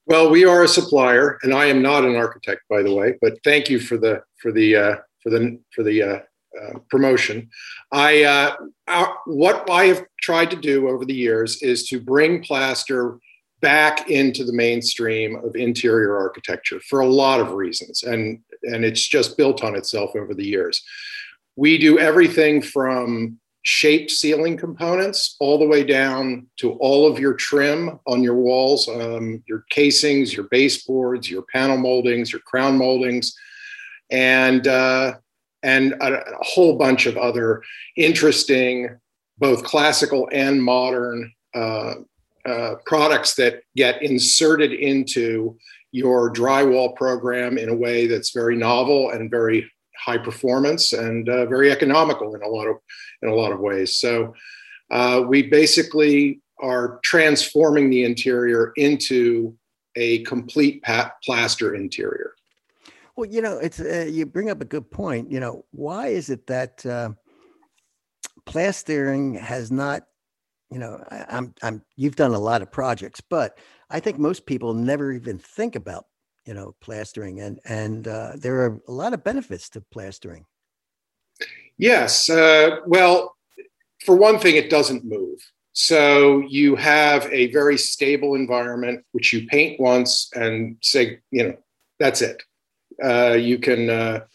Well, 0.07 0.29
we 0.29 0.45
are 0.45 0.63
a 0.63 0.67
supplier, 0.67 1.39
and 1.41 1.53
I 1.53 1.65
am 1.65 1.81
not 1.81 2.05
an 2.05 2.15
architect, 2.15 2.61
by 2.69 2.83
the 2.83 2.93
way. 2.93 3.15
But 3.21 3.37
thank 3.43 3.69
you 3.69 3.79
for 3.79 3.97
the 3.97 4.21
for 4.41 4.51
the 4.51 4.75
uh, 4.75 4.95
for 5.23 5.31
the 5.31 5.59
for 5.73 5.83
the 5.83 6.03
uh, 6.03 6.19
uh, 6.61 6.79
promotion. 6.89 7.49
I 7.91 8.23
uh, 8.23 8.55
our, 8.87 9.17
what 9.25 9.67
I 9.69 9.85
have 9.85 10.05
tried 10.21 10.51
to 10.51 10.57
do 10.57 10.89
over 10.89 11.05
the 11.05 11.13
years 11.13 11.61
is 11.63 11.87
to 11.87 11.99
bring 11.99 12.43
plaster 12.43 13.17
back 13.61 14.09
into 14.09 14.43
the 14.43 14.53
mainstream 14.53 15.37
of 15.37 15.55
interior 15.55 16.15
architecture 16.15 16.79
for 16.81 16.99
a 16.99 17.07
lot 17.07 17.39
of 17.39 17.53
reasons, 17.53 18.03
and 18.03 18.39
and 18.63 18.85
it's 18.85 19.07
just 19.07 19.37
built 19.37 19.63
on 19.63 19.75
itself 19.75 20.11
over 20.15 20.35
the 20.35 20.45
years. 20.45 20.83
We 21.55 21.79
do 21.79 21.97
everything 21.97 22.61
from 22.61 23.39
shaped 23.65 24.11
ceiling 24.11 24.55
components 24.55 25.35
all 25.39 25.57
the 25.57 25.65
way 25.67 25.83
down 25.83 26.45
to 26.57 26.73
all 26.73 27.11
of 27.11 27.19
your 27.19 27.33
trim 27.33 27.99
on 28.05 28.21
your 28.21 28.35
walls, 28.35 28.87
um, 28.87 29.43
your 29.47 29.65
casings, 29.71 30.33
your 30.33 30.45
baseboards, 30.51 31.29
your 31.29 31.43
panel 31.51 31.77
moldings, 31.77 32.31
your 32.31 32.41
crown 32.41 32.77
moldings, 32.77 33.35
and 34.11 34.67
uh, 34.67 35.15
and 35.63 35.93
a, 35.93 36.21
a, 36.21 36.43
whole 36.43 36.77
bunch 36.77 37.07
of 37.07 37.17
other 37.17 37.63
interesting, 37.97 38.87
both 39.39 39.63
classical 39.63 40.29
and 40.31 40.61
modern 40.61 41.33
uh, 41.55 41.95
uh, 42.45 42.75
products 42.85 43.33
that 43.33 43.63
get 43.75 44.03
inserted 44.03 44.73
into 44.73 45.57
your 45.91 46.31
drywall 46.31 46.95
program 46.95 47.57
in 47.57 47.69
a 47.69 47.75
way 47.75 48.05
that's 48.05 48.29
very 48.29 48.55
novel 48.55 49.09
and 49.09 49.31
very 49.31 49.71
high 49.97 50.17
performance 50.17 50.93
and 50.93 51.29
uh, 51.29 51.45
very 51.45 51.71
economical 51.71 52.35
in 52.35 52.41
a 52.41 52.47
lot 52.47 52.67
of 52.67 52.77
in 53.21 53.29
a 53.29 53.35
lot 53.35 53.51
of 53.51 53.59
ways. 53.59 53.99
So 53.99 54.33
uh, 54.91 55.23
we 55.27 55.43
basically 55.43 56.41
are 56.59 56.99
transforming 57.03 57.89
the 57.89 58.03
interior 58.03 58.71
into 58.75 59.55
a 59.95 60.23
complete 60.23 60.83
plaster 61.23 61.75
interior. 61.75 62.33
Well, 63.15 63.29
you 63.29 63.41
know, 63.41 63.57
it's 63.57 63.79
uh, 63.79 64.07
you 64.09 64.25
bring 64.25 64.49
up 64.49 64.61
a 64.61 64.65
good 64.65 64.91
point. 64.91 65.31
You 65.31 65.39
know, 65.39 65.65
why 65.71 66.07
is 66.07 66.29
it 66.29 66.47
that 66.47 66.85
uh, 66.85 67.11
plastering 68.45 69.35
has 69.35 69.71
not? 69.71 70.03
You 70.71 70.79
know, 70.79 71.01
I, 71.09 71.25
I'm 71.29 71.53
I'm 71.63 71.81
you've 71.95 72.17
done 72.17 72.33
a 72.33 72.39
lot 72.39 72.61
of 72.61 72.71
projects, 72.71 73.21
but 73.21 73.57
I 73.89 73.99
think 73.99 74.19
most 74.19 74.45
people 74.45 74.73
never 74.73 75.13
even 75.13 75.37
think 75.37 75.75
about 75.75 76.05
you 76.45 76.53
know 76.53 76.75
plastering 76.81 77.41
and 77.41 77.59
and 77.65 78.07
uh, 78.07 78.33
there 78.35 78.61
are 78.61 78.79
a 78.87 78.91
lot 78.91 79.13
of 79.13 79.23
benefits 79.23 79.69
to 79.69 79.81
plastering. 79.81 80.45
Yes 81.77 82.29
uh, 82.29 82.77
well 82.85 83.35
for 84.05 84.15
one 84.15 84.39
thing 84.39 84.55
it 84.55 84.69
doesn't 84.69 85.03
move. 85.05 85.39
So 85.73 86.39
you 86.47 86.75
have 86.77 87.27
a 87.33 87.51
very 87.51 87.77
stable 87.77 88.35
environment 88.35 89.03
which 89.11 89.33
you 89.33 89.45
paint 89.47 89.79
once 89.79 90.29
and 90.33 90.77
say 90.81 91.19
you 91.31 91.43
know 91.43 91.57
that's 91.99 92.21
it. 92.21 92.41
Uh, 93.03 93.33
you 93.33 93.57
can 93.57 93.89
uh, 93.89 94.25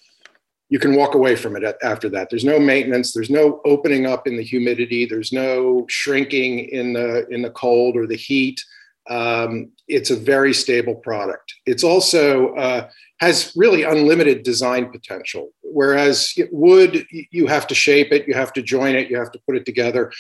you 0.69 0.79
can 0.79 0.95
walk 0.95 1.15
away 1.15 1.37
from 1.37 1.57
it 1.57 1.77
after 1.83 2.09
that. 2.11 2.29
There's 2.29 2.45
no 2.45 2.59
maintenance 2.59 3.13
there's 3.13 3.31
no 3.31 3.61
opening 3.65 4.07
up 4.07 4.27
in 4.27 4.37
the 4.37 4.43
humidity 4.43 5.07
there's 5.07 5.33
no 5.33 5.87
shrinking 5.89 6.61
in 6.71 6.93
the 6.93 7.27
in 7.29 7.43
the 7.43 7.51
cold 7.51 7.97
or 7.97 8.07
the 8.07 8.17
heat 8.17 8.61
um, 9.09 9.71
it's 9.89 10.11
a 10.11 10.17
very 10.17 10.53
stable 10.53 10.95
product. 10.95 11.55
It's 11.67 11.85
also 11.85 12.55
uh, 12.55 12.89
has 13.21 13.53
really 13.57 13.83
unlimited 13.83 14.43
design 14.43 14.91
potential. 14.91 15.51
Whereas 15.63 16.35
wood, 16.51 17.07
you 17.11 17.47
have 17.47 17.67
to 17.69 17.75
shape 17.75 18.13
it, 18.13 18.27
you 18.27 18.35
have 18.35 18.53
to 18.55 18.63
join 18.63 18.95
it, 18.95 19.11
you 19.11 19.19
have 19.19 19.33
to 19.33 19.41
put 19.47 19.57
it 19.57 19.67
together. 19.67 20.13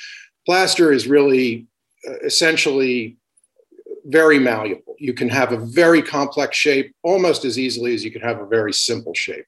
Plaster 0.46 0.92
is 0.92 1.06
really 1.06 1.66
uh, 2.08 2.18
essentially 2.24 3.16
very 4.06 4.38
malleable. 4.38 4.96
You 4.98 5.12
can 5.12 5.28
have 5.28 5.52
a 5.52 5.58
very 5.58 6.02
complex 6.02 6.56
shape 6.56 6.94
almost 7.02 7.44
as 7.44 7.58
easily 7.58 7.94
as 7.94 8.04
you 8.04 8.10
can 8.10 8.22
have 8.22 8.40
a 8.40 8.46
very 8.46 8.72
simple 8.72 9.14
shape. 9.14 9.46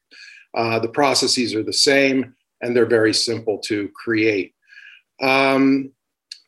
Uh, 0.54 0.78
the 0.78 0.88
processes 0.88 1.54
are 1.54 1.62
the 1.62 1.72
same 1.72 2.34
and 2.60 2.76
they're 2.76 2.86
very 2.86 3.14
simple 3.14 3.58
to 3.58 3.88
create. 3.94 4.54
Um, 5.20 5.92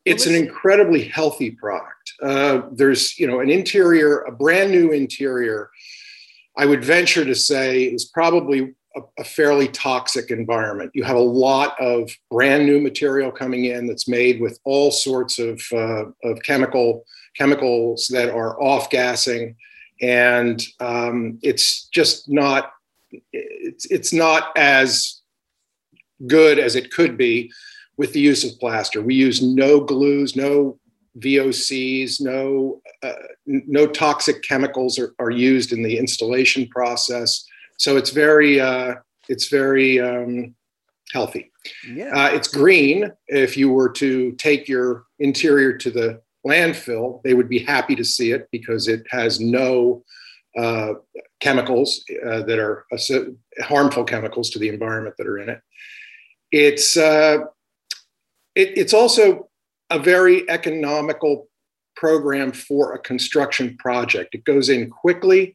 it's 0.05 0.27
an 0.27 0.35
incredibly 0.35 1.05
healthy 1.05 1.53
product. 1.53 2.13
Uh, 2.23 2.63
there's, 2.73 3.19
you 3.19 3.27
know, 3.27 3.41
an 3.41 3.51
interior, 3.51 4.21
a 4.23 4.33
brand 4.33 4.71
new 4.71 4.91
interior. 4.91 5.71
I 6.57 6.67
would 6.67 6.85
venture 6.85 7.25
to 7.25 7.35
say 7.35 7.85
is 7.85 8.05
probably 8.05 8.75
a, 8.97 9.01
a, 9.19 9.25
fairly 9.25 9.67
toxic 9.69 10.31
environment. 10.31 10.91
You 10.95 11.05
have 11.05 11.17
a 11.17 11.21
lot 11.21 11.75
of 11.81 12.11
brand 12.31 12.67
new 12.67 12.81
material 12.81 13.33
coming 13.33 13.65
in 13.65 13.87
that's 13.87 14.07
made 14.07 14.41
with 14.41 14.59
all 14.65 14.91
sorts 14.91 15.39
of, 15.39 15.61
uh, 15.73 16.05
of 16.23 16.43
chemical 16.43 17.05
chemicals 17.37 18.09
that 18.13 18.31
are 18.31 18.61
off 18.63 18.91
gassing, 18.91 19.57
and 20.01 20.63
um, 20.81 21.39
it's 21.43 21.89
just 21.89 22.29
not 22.29 22.73
it's 23.33 23.87
it's 23.87 24.13
not 24.13 24.57
as 24.57 25.21
good 26.27 26.59
as 26.59 26.77
it 26.77 26.91
could 26.93 27.17
be 27.17 27.51
with 27.97 28.13
the 28.13 28.21
use 28.21 28.45
of 28.45 28.59
plaster. 28.59 29.03
We 29.03 29.15
use 29.15 29.43
no 29.43 29.81
glues, 29.81 30.37
no 30.37 30.79
VOCs, 31.19 32.21
no 32.21 32.81
uh, 33.03 33.13
no 33.47 33.87
toxic 33.87 34.43
chemicals 34.43 34.99
are, 34.99 35.15
are 35.19 35.31
used 35.31 35.73
in 35.73 35.83
the 35.83 35.99
installation 35.99 36.67
process. 36.69 37.45
So 37.79 37.97
it's 37.97 38.11
very 38.11 38.61
uh, 38.61 38.97
it's 39.29 39.49
very 39.49 40.01
um, 40.01 40.55
healthy. 41.13 41.53
Yeah. 41.89 42.11
Uh, 42.15 42.29
it's 42.35 42.49
green. 42.49 43.13
If 43.29 43.57
you 43.57 43.71
were 43.71 43.91
to 43.93 44.33
take 44.33 44.69
your 44.69 45.05
interior 45.19 45.73
to 45.79 45.91
the 45.91 46.21
landfill, 46.47 47.23
they 47.23 47.35
would 47.35 47.49
be 47.49 47.61
happy 47.61 47.95
to 47.97 48.05
see 48.05 48.33
it 48.33 48.49
because 48.51 48.89
it 48.89 49.07
has 49.11 49.41
no 49.41 50.05
uh, 50.59 50.95
chemicals 51.41 52.05
uh, 52.27 52.43
that 52.43 52.59
are 52.59 52.87
harmful 53.61 54.05
chemicals 54.05 54.51
to 54.51 54.59
the 54.59 54.69
environment 54.69 55.15
that 55.19 55.27
are 55.27 55.39
in 55.39 55.49
it. 55.49 55.61
It's 56.53 56.97
uh, 56.97 57.39
it, 58.55 58.77
it's 58.77 58.95
also 58.95 59.49
a 59.91 59.99
very 59.99 60.49
economical 60.49 61.49
program 61.97 62.53
for 62.53 62.95
a 62.95 62.99
construction 62.99 63.77
project. 63.79 64.35
It 64.35 64.45
goes 64.45 64.69
in 64.69 64.91
quickly. 64.91 65.55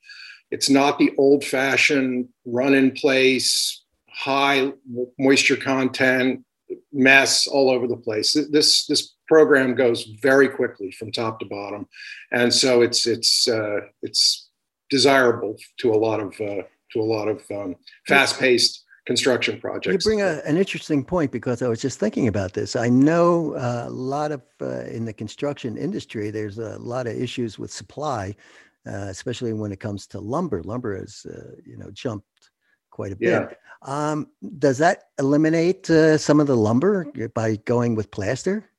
It's 0.51 0.69
not 0.69 0.97
the 0.97 1.11
old 1.17 1.43
fashioned 1.43 2.29
run 2.45 2.73
in 2.73 2.91
place, 2.91 3.83
high 4.09 4.71
moisture 5.17 5.57
content 5.57 6.43
mess 6.91 7.47
all 7.47 7.69
over 7.69 7.87
the 7.87 7.97
place. 7.97 8.35
This, 8.51 8.85
this 8.85 9.15
program 9.27 9.75
goes 9.75 10.03
very 10.21 10.47
quickly 10.47 10.91
from 10.91 11.11
top 11.11 11.39
to 11.39 11.45
bottom. 11.45 11.87
And 12.31 12.53
so 12.53 12.81
it's, 12.81 13.07
it's, 13.07 13.47
uh, 13.47 13.81
it's 14.01 14.49
desirable 14.89 15.55
to 15.79 15.91
a 15.91 15.97
lot 15.97 16.19
of, 16.19 16.33
uh, 16.39 16.63
to 16.93 16.99
a 16.99 17.03
lot 17.03 17.27
of 17.27 17.43
um, 17.51 17.75
fast 18.07 18.39
paced 18.39 18.83
construction 19.05 19.59
projects. 19.59 20.05
You 20.05 20.09
bring 20.09 20.21
a, 20.21 20.41
an 20.45 20.57
interesting 20.57 21.03
point 21.03 21.31
because 21.31 21.61
I 21.61 21.67
was 21.67 21.81
just 21.81 21.99
thinking 21.99 22.27
about 22.27 22.53
this. 22.53 22.75
I 22.75 22.89
know 22.89 23.53
uh, 23.53 23.85
a 23.87 23.89
lot 23.89 24.31
of 24.31 24.41
uh, 24.61 24.81
in 24.85 25.05
the 25.05 25.13
construction 25.13 25.77
industry, 25.77 26.31
there's 26.31 26.57
a 26.57 26.77
lot 26.79 27.07
of 27.07 27.15
issues 27.15 27.57
with 27.57 27.71
supply, 27.71 28.35
uh, 28.87 29.07
especially 29.09 29.53
when 29.53 29.71
it 29.71 29.79
comes 29.79 30.07
to 30.07 30.19
lumber. 30.19 30.61
Lumber 30.63 30.97
has, 30.97 31.25
uh, 31.29 31.55
you 31.65 31.77
know, 31.77 31.89
jumped 31.91 32.27
quite 32.91 33.11
a 33.11 33.15
bit. 33.15 33.29
Yeah. 33.29 33.47
Um, 33.83 34.27
does 34.57 34.77
that 34.79 35.05
eliminate 35.19 35.89
uh, 35.89 36.17
some 36.17 36.39
of 36.39 36.47
the 36.47 36.57
lumber 36.57 37.07
by 37.33 37.55
going 37.57 37.95
with 37.95 38.11
plaster? 38.11 38.69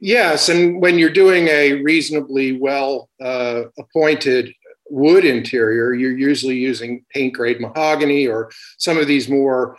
Yes, 0.00 0.48
and 0.48 0.80
when 0.80 0.98
you're 0.98 1.10
doing 1.10 1.48
a 1.48 1.82
reasonably 1.82 2.58
well 2.58 3.08
uh, 3.22 3.64
appointed 3.78 4.52
wood 4.94 5.24
interior, 5.24 5.92
you're 5.92 6.16
usually 6.16 6.56
using 6.56 7.04
paint 7.12 7.34
grade 7.34 7.60
mahogany 7.60 8.28
or 8.28 8.50
some 8.78 8.96
of 8.96 9.08
these 9.08 9.28
more 9.28 9.76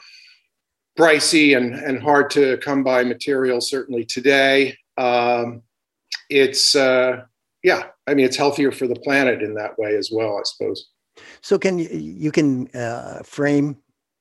pricey 0.99 1.55
and, 1.55 1.73
and 1.73 2.03
hard 2.03 2.29
to 2.31 2.57
come 2.57 2.83
by 2.83 3.03
materials, 3.03 3.69
certainly 3.69 4.03
today. 4.03 4.77
Um, 4.97 5.61
it's, 6.29 6.75
uh, 6.75 7.23
yeah, 7.63 7.83
I 8.07 8.13
mean, 8.13 8.25
it's 8.25 8.35
healthier 8.35 8.73
for 8.73 8.87
the 8.87 8.95
planet 8.95 9.41
in 9.41 9.55
that 9.55 9.79
way 9.79 9.95
as 9.95 10.09
well, 10.11 10.37
I 10.37 10.41
suppose. 10.43 10.89
So 11.41 11.57
can 11.57 11.79
you, 11.79 12.31
can 12.31 12.67
uh, 12.75 13.21
frame 13.23 13.77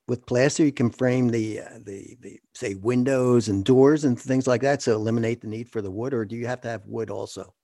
with 0.07 0.25
plaster 0.27 0.63
you 0.63 0.71
can 0.71 0.91
frame 0.91 1.29
the 1.29 1.59
uh, 1.61 1.79
the 1.83 2.15
the 2.21 2.39
say 2.53 2.75
windows 2.75 3.49
and 3.49 3.65
doors 3.65 4.05
and 4.05 4.19
things 4.19 4.45
like 4.45 4.61
that 4.61 4.79
so 4.79 4.93
eliminate 4.93 5.41
the 5.41 5.47
need 5.47 5.67
for 5.67 5.81
the 5.81 5.89
wood 5.89 6.13
or 6.13 6.23
do 6.23 6.35
you 6.35 6.45
have 6.45 6.61
to 6.61 6.67
have 6.67 6.85
wood 6.85 7.09
also 7.09 7.54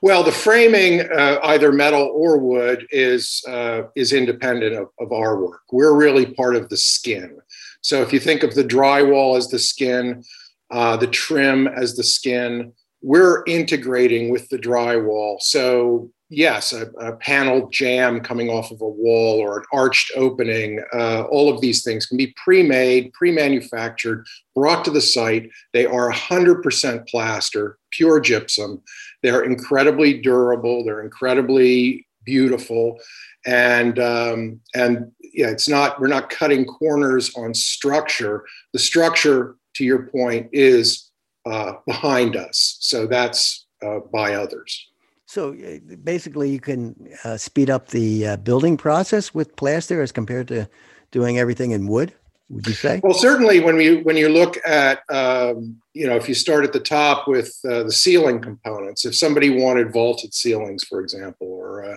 well 0.00 0.22
the 0.22 0.32
framing 0.32 1.00
uh, 1.12 1.38
either 1.44 1.72
metal 1.72 2.10
or 2.14 2.38
wood 2.38 2.86
is 2.90 3.42
uh, 3.48 3.82
is 3.96 4.12
independent 4.12 4.74
of, 4.74 4.88
of 4.98 5.12
our 5.12 5.40
work 5.40 5.62
we're 5.72 5.94
really 5.94 6.26
part 6.26 6.56
of 6.56 6.68
the 6.68 6.76
skin 6.76 7.38
so 7.80 8.02
if 8.02 8.12
you 8.12 8.20
think 8.20 8.42
of 8.42 8.54
the 8.54 8.64
drywall 8.64 9.36
as 9.36 9.48
the 9.48 9.58
skin 9.58 10.22
uh, 10.70 10.96
the 10.96 11.06
trim 11.06 11.66
as 11.66 11.96
the 11.96 12.04
skin 12.04 12.72
we're 13.02 13.44
integrating 13.46 14.30
with 14.30 14.48
the 14.48 14.58
drywall 14.58 15.40
so 15.40 16.10
yes, 16.30 16.72
a, 16.72 16.86
a 17.00 17.16
panel 17.16 17.68
jamb 17.70 18.20
coming 18.20 18.50
off 18.50 18.70
of 18.70 18.80
a 18.80 18.88
wall 18.88 19.40
or 19.40 19.58
an 19.58 19.64
arched 19.72 20.12
opening, 20.16 20.82
uh, 20.92 21.22
all 21.22 21.52
of 21.52 21.60
these 21.60 21.82
things 21.82 22.06
can 22.06 22.16
be 22.16 22.34
pre 22.36 22.62
made, 22.62 23.12
pre 23.12 23.32
manufactured, 23.32 24.26
brought 24.54 24.84
to 24.84 24.90
the 24.90 25.00
site. 25.00 25.50
They 25.72 25.86
are 25.86 26.10
100% 26.10 27.08
plaster, 27.08 27.78
pure 27.90 28.20
gypsum. 28.20 28.82
They're 29.22 29.42
incredibly 29.42 30.20
durable, 30.20 30.84
they're 30.84 31.02
incredibly 31.02 32.06
beautiful. 32.24 32.98
And 33.46 33.98
um, 33.98 34.60
and 34.74 35.10
yeah, 35.20 35.48
it's 35.48 35.68
not 35.68 36.00
we're 36.00 36.08
not 36.08 36.30
cutting 36.30 36.64
corners 36.64 37.34
on 37.36 37.54
structure. 37.54 38.44
The 38.72 38.78
structure, 38.78 39.56
to 39.74 39.84
your 39.84 40.06
point, 40.06 40.48
is 40.52 41.10
uh, 41.46 41.74
behind 41.86 42.36
us. 42.36 42.76
So 42.80 43.06
that's 43.06 43.66
uh, 43.82 44.00
by 44.12 44.34
others. 44.34 44.88
So 45.26 45.54
uh, 45.54 45.96
basically, 46.02 46.50
you 46.50 46.60
can 46.60 47.08
uh, 47.24 47.36
speed 47.36 47.70
up 47.70 47.88
the 47.88 48.26
uh, 48.26 48.36
building 48.38 48.76
process 48.76 49.34
with 49.34 49.56
plaster 49.56 50.02
as 50.02 50.10
compared 50.12 50.48
to 50.48 50.68
doing 51.10 51.38
everything 51.38 51.70
in 51.70 51.86
wood. 51.86 52.14
Would 52.50 52.66
you 52.66 52.72
say? 52.72 53.00
Well, 53.02 53.14
certainly 53.14 53.60
when 53.60 53.78
you 53.78 53.98
when 54.00 54.16
you 54.16 54.30
look 54.30 54.56
at 54.66 55.02
um, 55.10 55.76
you 55.92 56.06
know 56.06 56.16
if 56.16 56.28
you 56.28 56.34
start 56.34 56.64
at 56.64 56.72
the 56.72 56.80
top 56.80 57.28
with 57.28 57.54
uh, 57.64 57.82
the 57.82 57.92
ceiling 57.92 58.40
components, 58.40 59.04
if 59.04 59.14
somebody 59.14 59.50
wanted 59.50 59.92
vaulted 59.92 60.32
ceilings, 60.32 60.84
for 60.84 61.00
example, 61.00 61.46
or 61.46 61.84
uh, 61.84 61.96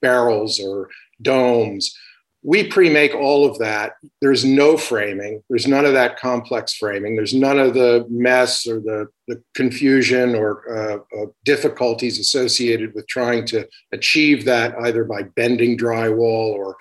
barrels 0.00 0.58
or 0.58 0.88
domes, 1.20 1.96
we 2.42 2.66
pre-make 2.66 3.14
all 3.14 3.48
of 3.48 3.58
that. 3.58 3.92
There's 4.20 4.44
no 4.44 4.76
framing. 4.76 5.42
There's 5.48 5.68
none 5.68 5.84
of 5.84 5.92
that 5.92 6.18
complex 6.18 6.74
framing. 6.74 7.14
There's 7.14 7.34
none 7.34 7.60
of 7.60 7.74
the 7.74 8.04
mess 8.10 8.66
or 8.66 8.80
the, 8.80 9.06
the 9.28 9.40
confusion 9.54 10.34
or 10.34 10.68
uh, 10.68 10.98
uh, 11.16 11.26
difficulties 11.44 12.18
associated 12.18 12.94
with 12.94 13.06
trying 13.06 13.46
to 13.46 13.68
achieve 13.92 14.44
that 14.46 14.74
either 14.80 15.04
by 15.04 15.22
bending 15.22 15.78
drywall 15.78 16.52
or 16.52 16.76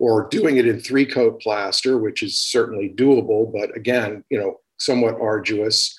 or 0.00 0.26
doing 0.28 0.56
it 0.56 0.66
in 0.66 0.80
three 0.80 1.06
coat 1.06 1.40
plaster 1.40 1.98
which 1.98 2.22
is 2.22 2.36
certainly 2.38 2.92
doable 2.96 3.52
but 3.52 3.76
again 3.76 4.24
you 4.30 4.38
know 4.38 4.58
somewhat 4.78 5.20
arduous 5.20 5.96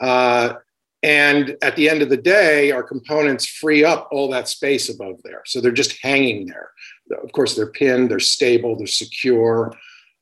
uh, 0.00 0.54
and 1.02 1.56
at 1.62 1.74
the 1.74 1.88
end 1.88 2.02
of 2.02 2.10
the 2.10 2.16
day, 2.16 2.70
our 2.70 2.82
components 2.82 3.44
free 3.46 3.84
up 3.84 4.08
all 4.12 4.30
that 4.30 4.48
space 4.48 4.88
above 4.88 5.16
there. 5.24 5.42
So 5.46 5.60
they're 5.60 5.72
just 5.72 5.98
hanging 6.00 6.46
there. 6.46 6.70
Of 7.22 7.32
course, 7.32 7.56
they're 7.56 7.72
pinned, 7.72 8.10
they're 8.10 8.20
stable, 8.20 8.76
they're 8.76 8.86
secure, 8.86 9.74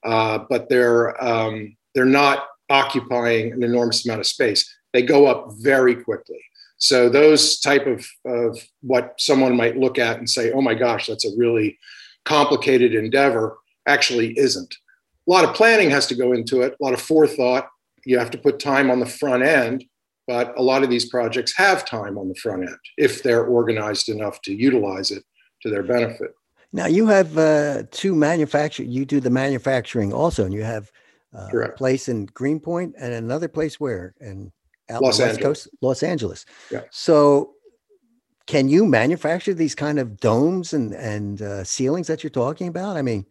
uh, 0.04 0.38
but 0.48 0.68
they're 0.68 1.22
um, 1.22 1.76
they're 1.94 2.06
not 2.06 2.46
occupying 2.70 3.52
an 3.52 3.62
enormous 3.62 4.06
amount 4.06 4.20
of 4.20 4.26
space. 4.26 4.74
They 4.92 5.02
go 5.02 5.26
up 5.26 5.52
very 5.58 5.94
quickly. 6.02 6.40
So 6.78 7.10
those 7.10 7.60
type 7.60 7.86
of, 7.86 8.06
of 8.24 8.58
what 8.80 9.14
someone 9.18 9.54
might 9.56 9.76
look 9.76 9.98
at 9.98 10.16
and 10.16 10.28
say, 10.28 10.50
"Oh 10.52 10.62
my 10.62 10.74
gosh, 10.74 11.06
that's 11.06 11.26
a 11.26 11.36
really 11.36 11.78
complicated 12.34 12.94
endeavor," 12.94 13.58
actually 13.86 14.38
isn't. 14.38 14.72
A 15.28 15.30
lot 15.30 15.44
of 15.44 15.54
planning 15.54 15.90
has 15.90 16.06
to 16.06 16.14
go 16.14 16.32
into 16.32 16.62
it. 16.62 16.76
A 16.80 16.84
lot 16.84 16.94
of 16.94 17.00
forethought. 17.00 17.68
You 18.04 18.18
have 18.18 18.30
to 18.30 18.38
put 18.38 18.58
time 18.58 18.90
on 18.90 19.00
the 19.00 19.06
front 19.20 19.42
end 19.42 19.84
but 20.30 20.56
a 20.56 20.62
lot 20.62 20.84
of 20.84 20.90
these 20.90 21.06
projects 21.06 21.52
have 21.56 21.84
time 21.84 22.16
on 22.16 22.28
the 22.28 22.36
front 22.36 22.62
end 22.62 22.78
if 22.96 23.20
they're 23.24 23.46
organized 23.46 24.08
enough 24.08 24.40
to 24.42 24.54
utilize 24.54 25.10
it 25.10 25.24
to 25.60 25.68
their 25.68 25.82
benefit. 25.82 26.30
Now 26.72 26.86
you 26.86 27.08
have 27.08 27.36
uh, 27.36 27.82
two 27.90 28.14
manufacture. 28.14 28.84
You 28.84 29.04
do 29.04 29.18
the 29.18 29.28
manufacturing 29.28 30.12
also, 30.12 30.44
and 30.44 30.54
you 30.54 30.62
have 30.62 30.88
uh, 31.36 31.48
a 31.60 31.70
place 31.70 32.08
in 32.08 32.26
Greenpoint 32.26 32.94
and 32.96 33.12
another 33.12 33.48
place 33.48 33.80
where 33.80 34.14
and 34.20 34.52
out 34.88 35.02
Los 35.02 35.18
Angeles. 35.18 35.42
Coast, 35.42 35.68
Los 35.82 36.04
Angeles. 36.04 36.46
Yeah. 36.70 36.82
So, 36.92 37.54
can 38.50 38.68
you 38.68 38.84
manufacture 38.84 39.54
these 39.54 39.76
kind 39.76 40.00
of 40.00 40.18
domes 40.18 40.72
and 40.72 40.92
and 40.92 41.40
uh, 41.40 41.62
ceilings 41.62 42.08
that 42.08 42.24
you're 42.24 42.30
talking 42.30 42.66
about? 42.66 42.96
I 42.96 43.02
mean, 43.02 43.24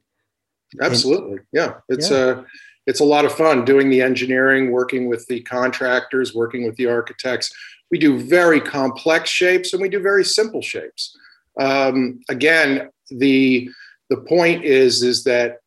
absolutely. 0.82 1.40
yeah, 1.52 1.74
it's 1.90 2.10
a. 2.10 2.14
Yeah. 2.14 2.42
Uh, 2.42 2.44
it's 2.88 3.02
a 3.02 3.06
lot 3.06 3.24
of 3.24 3.32
fun 3.34 3.66
doing 3.66 3.92
the 3.92 4.02
engineering, 4.02 4.72
working 4.72 5.10
with 5.10 5.28
the 5.28 5.42
contractors, 5.42 6.34
working 6.34 6.64
with 6.66 6.76
the 6.78 6.88
architects. 6.88 7.54
We 7.92 8.00
do 8.00 8.18
very 8.18 8.60
complex 8.60 9.30
shapes 9.30 9.74
and 9.74 9.82
we 9.82 9.90
do 9.90 10.00
very 10.00 10.26
simple 10.26 10.64
shapes. 10.64 11.16
Um, 11.60 12.22
again, 12.30 12.90
the 13.12 13.70
the 14.10 14.18
point 14.18 14.64
is 14.64 15.04
is 15.04 15.24
that 15.26 15.60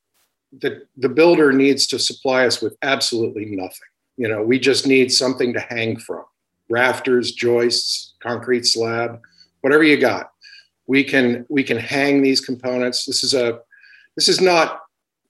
the, 0.62 0.83
the 0.97 1.09
builder 1.09 1.53
needs 1.53 1.87
to 1.88 1.99
supply 2.01 2.45
us 2.45 2.61
with 2.61 2.77
absolutely 2.83 3.45
nothing. 3.45 3.91
You 4.17 4.27
know, 4.27 4.43
we 4.43 4.59
just 4.59 4.85
need 4.85 5.12
something 5.12 5.53
to 5.53 5.61
hang 5.61 5.99
from. 5.99 6.25
Rafters, 6.69 7.31
joists, 7.31 8.15
concrete 8.21 8.67
slab, 8.67 9.21
whatever 9.62 9.83
you 9.83 9.96
got. 9.96 10.31
We 10.87 11.03
can 11.03 11.46
we 11.48 11.64
can 11.64 11.79
hang 11.79 12.22
these 12.22 12.40
components. 12.40 13.07
This 13.07 13.25
is 13.25 13.35
a 13.35 13.61
this 14.16 14.29
is 14.29 14.40
not, 14.40 14.81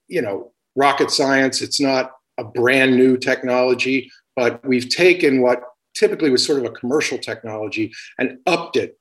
you 0.07 0.21
know, 0.21 0.51
rocket 0.75 1.09
science. 1.09 1.61
It's 1.61 1.79
not 1.79 2.11
a 2.37 2.43
brand 2.43 2.97
new 2.97 3.17
technology, 3.17 4.11
but 4.35 4.65
we've 4.65 4.89
taken 4.89 5.41
what 5.41 5.63
typically 5.95 6.29
was 6.29 6.45
sort 6.45 6.59
of 6.59 6.65
a 6.65 6.71
commercial 6.71 7.17
technology 7.17 7.93
and 8.17 8.39
upped 8.47 8.75
it 8.75 8.99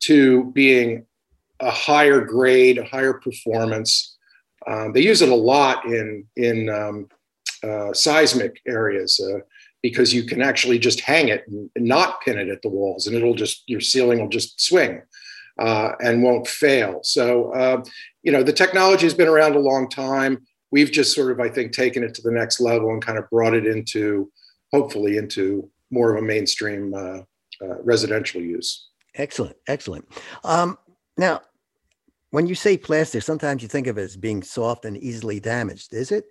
to 0.00 0.50
being 0.52 1.04
a 1.60 1.70
higher 1.70 2.20
grade, 2.20 2.78
a 2.78 2.84
higher 2.84 3.14
performance. 3.14 4.16
Um, 4.66 4.92
they 4.92 5.02
use 5.02 5.22
it 5.22 5.28
a 5.28 5.34
lot 5.34 5.84
in 5.84 6.24
in 6.36 6.68
um, 6.68 7.08
uh, 7.62 7.92
seismic 7.92 8.60
areas 8.66 9.20
uh, 9.20 9.40
because 9.82 10.12
you 10.12 10.24
can 10.24 10.42
actually 10.42 10.78
just 10.78 11.00
hang 11.00 11.28
it 11.28 11.44
and, 11.46 11.70
not 11.76 12.20
pin 12.22 12.38
it 12.38 12.48
at 12.48 12.62
the 12.62 12.68
walls, 12.68 13.06
and 13.06 13.16
it'll 13.16 13.34
just 13.34 13.62
your 13.68 13.80
ceiling 13.80 14.20
will 14.20 14.28
just 14.28 14.60
swing 14.60 15.02
uh, 15.58 15.92
and 16.00 16.22
won't 16.22 16.46
fail. 16.48 17.00
So 17.02 17.52
uh, 17.52 17.84
you 18.22 18.32
know 18.32 18.42
the 18.42 18.52
technology 18.52 19.06
has 19.06 19.14
been 19.14 19.28
around 19.28 19.54
a 19.54 19.60
long 19.60 19.88
time 19.88 20.46
we've 20.70 20.92
just 20.92 21.14
sort 21.14 21.32
of, 21.32 21.40
I 21.40 21.48
think, 21.48 21.72
taken 21.72 22.02
it 22.02 22.14
to 22.14 22.22
the 22.22 22.30
next 22.30 22.60
level 22.60 22.90
and 22.90 23.04
kind 23.04 23.18
of 23.18 23.28
brought 23.30 23.54
it 23.54 23.66
into, 23.66 24.30
hopefully, 24.72 25.16
into 25.16 25.70
more 25.90 26.14
of 26.14 26.22
a 26.22 26.26
mainstream 26.26 26.94
uh, 26.94 27.20
uh, 27.62 27.82
residential 27.82 28.40
use. 28.40 28.88
Excellent, 29.14 29.56
excellent. 29.66 30.06
Um, 30.44 30.78
now, 31.16 31.40
when 32.30 32.46
you 32.46 32.54
say 32.54 32.76
plastic, 32.76 33.22
sometimes 33.22 33.62
you 33.62 33.68
think 33.68 33.86
of 33.86 33.98
it 33.98 34.02
as 34.02 34.16
being 34.16 34.42
soft 34.42 34.84
and 34.84 34.96
easily 34.96 35.40
damaged. 35.40 35.94
Is 35.94 36.12
it? 36.12 36.24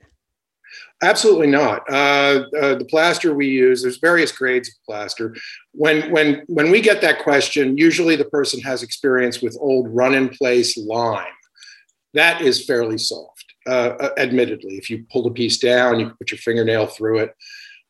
Absolutely 1.01 1.47
not. 1.47 1.83
Uh, 1.89 2.45
uh, 2.59 2.75
the 2.75 2.87
plaster 2.89 3.33
we 3.33 3.47
use, 3.47 3.83
there's 3.83 3.99
various 3.99 4.31
grades 4.31 4.69
of 4.69 4.75
plaster. 4.85 5.35
When 5.73 6.11
when 6.11 6.43
when 6.47 6.71
we 6.71 6.81
get 6.81 7.01
that 7.01 7.19
question, 7.19 7.77
usually 7.77 8.15
the 8.15 8.25
person 8.25 8.59
has 8.61 8.81
experience 8.81 9.41
with 9.41 9.57
old 9.59 9.87
run-in-place 9.89 10.77
lime. 10.77 11.25
That 12.13 12.41
is 12.41 12.65
fairly 12.65 12.97
soft 12.97 13.45
uh, 13.67 14.09
admittedly. 14.17 14.75
If 14.77 14.89
you 14.89 15.05
pull 15.11 15.23
the 15.23 15.31
piece 15.31 15.59
down, 15.59 15.99
you 15.99 16.07
can 16.07 16.15
put 16.17 16.31
your 16.31 16.39
fingernail 16.39 16.87
through 16.87 17.19
it. 17.19 17.35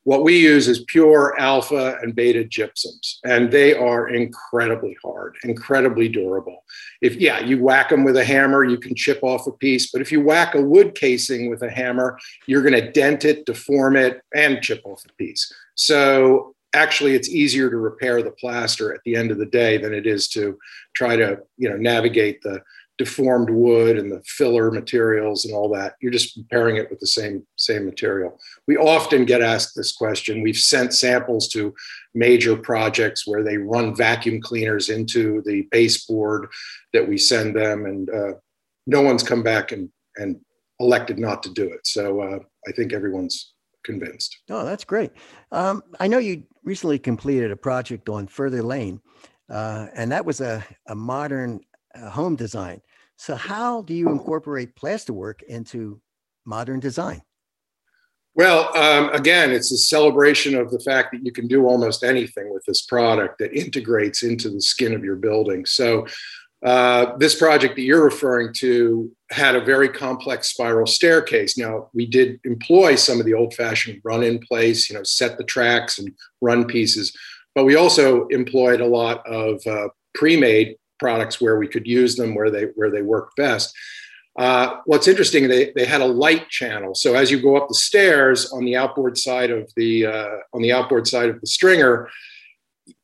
What 0.08 0.24
we 0.24 0.40
use 0.40 0.70
is 0.70 0.86
pure 0.86 1.38
alpha 1.38 1.98
and 2.02 2.16
beta 2.16 2.46
gypsums, 2.46 3.18
and 3.26 3.52
they 3.52 3.74
are 3.74 4.08
incredibly 4.08 4.96
hard, 5.04 5.36
incredibly 5.44 6.08
durable. 6.08 6.64
If, 7.02 7.18
yeah, 7.18 7.42
you 7.42 7.62
whack 7.62 7.90
them 7.90 8.06
with 8.06 8.16
a 8.16 8.24
hammer, 8.24 8.64
you 8.64 8.78
can 8.78 8.96
chip 8.96 9.20
off 9.22 9.48
a 9.48 9.52
piece, 9.52 9.92
but 9.92 10.00
if 10.00 10.10
you 10.10 10.22
whack 10.22 10.56
a 10.56 10.62
wood 10.62 10.96
casing 10.96 11.50
with 11.50 11.62
a 11.62 11.70
hammer, 11.70 12.18
you're 12.46 12.62
going 12.62 12.82
to 12.82 12.90
dent 12.90 13.26
it, 13.26 13.46
deform 13.46 13.98
it, 13.98 14.22
and 14.34 14.62
chip 14.62 14.82
off 14.86 15.04
a 15.04 15.14
piece. 15.16 15.52
So 15.76 16.56
actually 16.74 17.14
it's 17.14 17.28
easier 17.28 17.70
to 17.70 17.76
repair 17.76 18.24
the 18.24 18.32
plaster 18.32 18.94
at 18.94 19.02
the 19.04 19.18
end 19.18 19.32
of 19.32 19.40
the 19.40 19.46
day 19.46 19.78
than 19.78 19.94
it 19.94 20.08
is 20.08 20.30
to 20.30 20.58
try 20.96 21.18
to 21.18 21.40
you 21.58 21.70
know 21.70 21.76
navigate 21.76 22.42
the 22.44 22.62
deformed 22.98 23.50
wood 23.50 23.98
and 23.98 24.12
the 24.12 24.22
filler 24.26 24.72
materials 24.72 25.46
and 25.46 25.54
all 25.54 25.70
that. 25.70 25.96
You're 26.02 26.12
just 26.12 26.36
preparing 26.36 26.78
it 26.78 26.90
with 26.90 27.00
the 27.00 27.08
same 27.08 27.46
same 27.56 27.86
material. 27.86 28.40
We 28.68 28.78
often 28.78 29.26
get 29.26 29.42
asked 29.42 29.76
this 29.76 29.92
question. 29.92 30.42
We've 30.42 30.58
sent 30.58 30.94
samples 30.94 31.48
to 31.50 31.74
major 32.16 32.58
projects 32.58 33.28
where 33.28 33.44
they 33.44 33.58
run 33.58 33.96
vacuum 33.96 34.42
cleaners 34.42 34.90
into 34.90 35.42
the 35.46 35.68
baseboard 35.72 36.48
that 36.94 37.08
we 37.08 37.18
send 37.18 37.56
them, 37.56 37.86
and 37.86 38.10
uh, 38.10 38.34
no 38.88 39.02
one's 39.02 39.24
come 39.24 39.44
back 39.44 39.72
and 39.72 39.90
and 40.18 40.40
elected 40.80 41.20
not 41.20 41.44
to 41.44 41.50
do 41.54 41.72
it. 41.72 41.86
So 41.86 42.22
uh, 42.22 42.40
I 42.68 42.72
think 42.72 42.94
everyone's 42.94 43.54
convinced. 43.84 44.40
Oh, 44.50 44.66
that's 44.66 44.84
great. 44.84 45.12
Um, 45.52 45.84
I 46.00 46.08
know 46.08 46.18
you 46.18 46.44
recently 46.64 47.00
completed 47.00 47.52
a 47.52 47.56
project 47.56 48.10
on 48.10 48.28
Further 48.28 48.62
Lane, 48.62 49.02
uh, 49.50 49.88
and 49.96 50.12
that 50.12 50.26
was 50.26 50.42
a, 50.42 50.64
a 50.88 50.96
modern 50.96 51.62
uh, 52.02 52.10
home 52.10 52.36
design. 52.36 52.82
So 53.18 53.36
how 53.36 53.82
do 53.82 53.94
you 53.94 54.10
incorporate 54.10 54.76
plasterwork 54.76 55.42
into 55.44 56.02
modern 56.46 56.80
design? 56.80 57.22
Well, 58.36 58.76
um, 58.78 59.10
again, 59.14 59.52
it's 59.52 59.72
a 59.72 59.78
celebration 59.78 60.54
of 60.54 60.70
the 60.70 60.80
fact 60.80 61.12
that 61.12 61.26
you 61.26 61.32
can 61.32 61.48
do 61.48 61.66
almost 61.66 62.04
anything 62.04 62.54
with 62.54 62.64
this 62.66 62.84
product 62.84 63.40
that 63.40 63.52
integrates 63.52 64.22
into 64.22 64.50
the 64.50 64.62
skin 64.62 64.94
of 64.94 65.04
your 65.04 65.16
building. 65.16 65.66
So, 65.66 66.06
uh, 66.64 67.16
this 67.18 67.36
project 67.36 67.76
that 67.76 67.84
you're 67.84 68.04
referring 68.04 68.52
to 68.52 69.12
had 69.30 69.56
a 69.56 69.64
very 69.64 69.90
complex 69.90 70.50
spiral 70.50 70.88
staircase. 70.88 71.58
Now, 71.58 71.90
we 71.94 72.06
did 72.06 72.40
employ 72.46 72.96
some 72.96 73.20
of 73.20 73.26
the 73.26 73.34
old 73.34 73.54
fashioned 73.54 74.02
run 74.04 74.24
in 74.24 74.40
place, 74.40 74.90
you 74.90 74.96
know, 74.96 75.04
set 75.04 75.38
the 75.38 75.44
tracks 75.44 76.00
and 76.00 76.12
run 76.42 76.66
pieces, 76.66 77.16
but 77.54 77.66
we 77.66 77.76
also 77.76 78.28
employed 78.28 78.82
a 78.82 78.88
lot 78.88 79.26
of 79.28 79.66
uh, 79.68 79.90
pre 80.14 80.36
made 80.36 80.78
products 81.00 81.40
where 81.40 81.58
we 81.58 81.68
could 81.68 81.88
use 81.88 82.16
them 82.16 82.36
where 82.36 82.50
they 82.50 82.66
where 82.76 82.92
they 82.92 83.02
work 83.02 83.32
best. 83.36 83.76
Uh, 84.38 84.78
what's 84.86 85.08
interesting, 85.08 85.48
they, 85.48 85.72
they 85.76 85.86
had 85.86 86.02
a 86.02 86.06
light 86.06 86.48
channel. 86.50 86.94
So 86.94 87.16
as 87.16 87.32
you 87.32 87.42
go 87.42 87.58
up 87.58 87.68
the 87.68 87.74
stairs 87.74 88.52
on 88.52 88.66
the 88.66 88.76
outboard 88.76 89.18
side 89.18 89.50
of 89.50 89.72
the 89.76 90.06
uh, 90.06 90.36
on 90.54 90.62
the 90.62 90.72
outboard 90.72 91.08
side 91.08 91.30
of 91.30 91.42
the 91.42 91.48
stringer, 91.48 92.08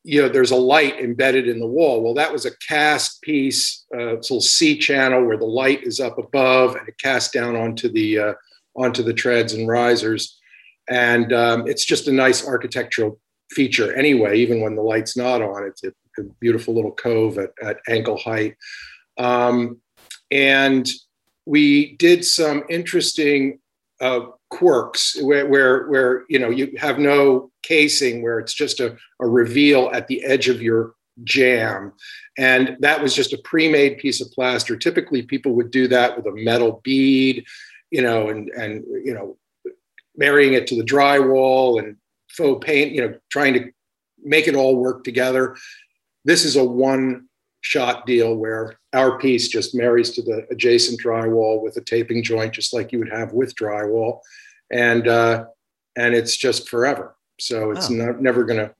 you 0.04 0.22
know 0.22 0.30
there's 0.30 0.52
a 0.52 0.56
light 0.56 1.00
embedded 1.00 1.48
in 1.48 1.60
the 1.60 1.68
wall. 1.68 2.04
Well, 2.04 2.14
that 2.14 2.32
was 2.32 2.46
a 2.46 2.56
cast 2.58 3.22
piece, 3.24 3.86
uh, 3.96 4.18
it's 4.18 4.30
a 4.30 4.34
little 4.34 4.42
C 4.42 4.78
channel 4.78 5.26
where 5.26 5.38
the 5.38 5.46
light 5.46 5.84
is 5.84 6.00
up 6.00 6.20
above 6.20 6.76
and 6.76 6.88
it 6.88 7.00
casts 7.00 7.32
down 7.32 7.56
onto 7.56 7.92
the 7.92 8.20
uh, 8.20 8.34
onto 8.76 9.02
the 9.02 9.14
treads 9.14 9.54
and 9.54 9.68
risers, 9.68 10.40
and 10.88 11.34
um, 11.34 11.68
it's 11.68 11.86
just 11.86 12.08
a 12.08 12.12
nice 12.12 12.48
architectural 12.48 13.20
feature 13.50 13.92
anyway. 13.96 14.38
Even 14.38 14.62
when 14.62 14.76
the 14.76 14.84
light's 14.84 15.18
not 15.18 15.42
on, 15.42 15.64
it's 15.64 15.84
a, 15.84 15.92
a 16.18 16.24
beautiful 16.40 16.74
little 16.74 16.92
cove 16.92 17.38
at, 17.38 17.52
at 17.62 17.78
ankle 17.88 18.18
height. 18.18 18.56
Um, 19.18 19.80
and 20.32 20.90
we 21.46 21.96
did 21.98 22.26
some 22.26 22.64
interesting 22.70 23.60
uh, 24.02 24.22
quirks 24.50 25.22
where, 25.22 25.48
where, 25.48 25.88
where 25.88 26.26
you 26.30 26.38
know 26.38 26.50
you 26.50 26.74
have 26.78 27.00
no 27.00 27.52
casing 27.64 28.22
where 28.22 28.40
it's 28.40 28.54
just 28.54 28.80
a, 28.80 28.96
a 29.20 29.28
reveal 29.28 29.90
at 29.94 30.08
the 30.08 30.24
edge 30.24 30.48
of 30.48 30.62
your 30.62 30.94
jamb. 31.24 31.94
and 32.38 32.76
that 32.80 33.02
was 33.02 33.16
just 33.16 33.34
a 33.34 33.38
pre-made 33.40 33.98
piece 33.98 34.20
of 34.20 34.32
plaster 34.32 34.76
typically 34.76 35.22
people 35.22 35.54
would 35.54 35.70
do 35.70 35.88
that 35.88 36.18
with 36.18 36.26
a 36.26 36.32
metal 36.44 36.82
bead 36.84 37.46
you 37.92 38.02
know 38.02 38.30
and 38.30 38.50
and 38.50 38.84
you 39.06 39.14
know 39.14 39.38
marrying 40.18 40.54
it 40.54 40.68
to 40.68 40.76
the 40.76 40.84
drywall 40.84 41.80
and 41.80 41.96
faux 42.30 42.64
paint 42.66 42.92
you 42.92 43.02
know 43.02 43.16
trying 43.30 43.54
to 43.54 43.72
make 44.24 44.48
it 44.48 44.56
all 44.56 44.76
work 44.76 45.04
together 45.04 45.56
this 46.26 46.46
is 46.46 46.56
a 46.56 46.64
one 46.64 47.28
shot 47.62 48.06
deal 48.06 48.36
where 48.36 48.78
our 48.94 49.18
piece 49.18 49.48
just 49.48 49.74
marries 49.74 50.12
to 50.12 50.22
the 50.22 50.46
adjacent 50.52 51.02
drywall 51.02 51.62
with 51.62 51.78
a 51.78 51.82
taping 51.82 52.24
joint, 52.24 52.54
just 52.54 52.74
like 52.74 52.92
you 52.92 53.00
would 53.00 53.12
have 53.12 53.34
with 53.34 53.56
drywall, 53.56 54.20
and 54.72 55.08
uh, 55.08 55.46
and 55.96 56.14
it's 56.14 56.36
just 56.36 56.70
forever. 56.70 57.16
So 57.40 57.72
it's 57.72 57.90
oh. 57.90 57.94
not, 57.94 58.22
never 58.22 58.44
going 58.44 58.60
to 58.60 58.74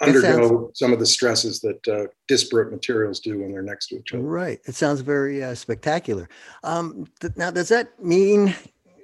undergo 0.00 0.48
sounds, 0.48 0.78
some 0.78 0.92
of 0.92 0.98
the 0.98 1.06
stresses 1.06 1.60
that 1.60 1.88
uh, 1.88 2.06
disparate 2.28 2.70
materials 2.70 3.20
do 3.20 3.40
when 3.40 3.52
they're 3.52 3.62
next 3.62 3.88
to 3.88 3.98
each 3.98 4.12
other. 4.12 4.22
Right. 4.22 4.60
It 4.64 4.74
sounds 4.74 5.00
very 5.00 5.42
uh, 5.42 5.54
spectacular. 5.54 6.28
Um, 6.62 7.06
th- 7.20 7.36
now, 7.36 7.50
does 7.50 7.68
that 7.68 8.02
mean, 8.02 8.54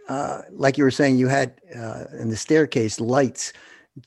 uh, 0.09 0.43
like 0.53 0.79
you 0.79 0.85
were 0.85 0.91
saying, 0.91 1.19
you 1.19 1.29
had 1.29 1.61
uh, 1.75 2.05
in 2.19 2.31
the 2.31 2.37
staircase 2.37 3.01
lights? 3.01 3.53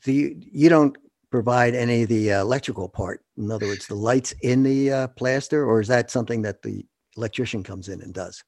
You, 0.04 0.36
you 0.38 0.68
don't 0.68 0.96
provide 1.30 1.74
any 1.74 2.02
of 2.02 2.08
the 2.08 2.32
uh, 2.32 2.40
electrical 2.40 2.88
part? 2.88 3.22
In 3.40 3.50
other 3.50 3.66
words, 3.66 3.86
the 3.86 3.94
lights 3.94 4.34
in 4.42 4.62
the 4.62 4.92
uh, 4.92 5.08
plaster, 5.08 5.64
or 5.64 5.80
is 5.80 5.88
that 5.88 6.10
something 6.10 6.42
that 6.42 6.62
the 6.62 6.84
electrician 7.16 7.62
comes 7.62 7.88
in 7.88 8.02
and 8.02 8.12
does? 8.12 8.42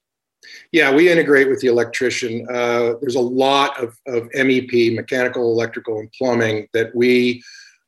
Yeah, 0.72 0.92
we 0.92 1.10
integrate 1.10 1.48
with 1.48 1.60
the 1.60 1.68
electrician. 1.68 2.46
Uh, 2.50 2.94
there's 3.00 3.14
a 3.14 3.20
lot 3.20 3.82
of, 3.82 3.96
of 4.06 4.28
MEP, 4.30 4.94
mechanical, 4.94 5.52
electrical, 5.52 5.98
and 5.98 6.12
plumbing 6.12 6.68
that 6.74 6.94
we 6.94 7.42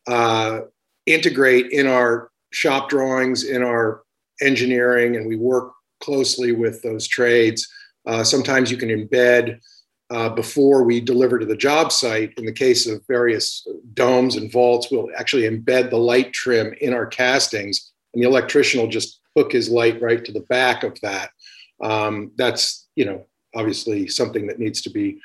uh, 0.07 0.61
integrate 1.07 1.71
in 1.73 1.87
our 1.87 2.31
shop 2.53 2.89
drawings, 2.89 3.45
in 3.45 3.63
our 3.63 4.03
engineering, 4.41 5.17
and 5.17 5.27
we 5.27 5.37
work 5.37 5.73
closely 6.01 6.53
with 6.53 6.81
those 6.83 7.07
trades. 7.07 7.69
Uh, 8.07 8.23
sometimes 8.23 8.71
you 8.71 8.77
can 8.77 8.89
embed 8.89 9.59
uh, 10.11 10.29
before 10.29 10.85
we 10.85 11.01
deliver 11.01 11.39
to 11.39 11.47
the 11.47 11.57
job 11.57 11.91
site. 11.91 12.33
In 12.37 12.45
the 12.45 12.53
case 12.53 12.87
of 12.87 13.03
various 13.09 13.67
domes 13.95 14.37
and 14.37 14.51
vaults, 14.51 14.91
we'll 14.91 15.09
actually 15.17 15.43
embed 15.43 15.91
the 15.91 15.99
light 15.99 16.33
trim 16.33 16.75
in 16.81 16.93
our 16.93 17.07
castings, 17.07 17.93
and 18.13 18.23
the 18.23 18.29
electrician 18.29 18.81
will 18.81 18.89
just 18.89 19.21
hook 19.37 19.53
his 19.53 19.69
light 19.69 20.01
right 20.01 20.25
to 20.25 20.33
the 20.33 20.41
back 20.41 20.85
of 20.85 20.99
that. 21.01 21.31
Um, 21.83 22.33
that's 22.37 22.87
you 22.97 23.05
know 23.05 23.27
obviously 23.55 24.09
something 24.09 24.47
that 24.47 24.59
needs 24.59 24.83
to 24.83 24.91
be 24.91 25.21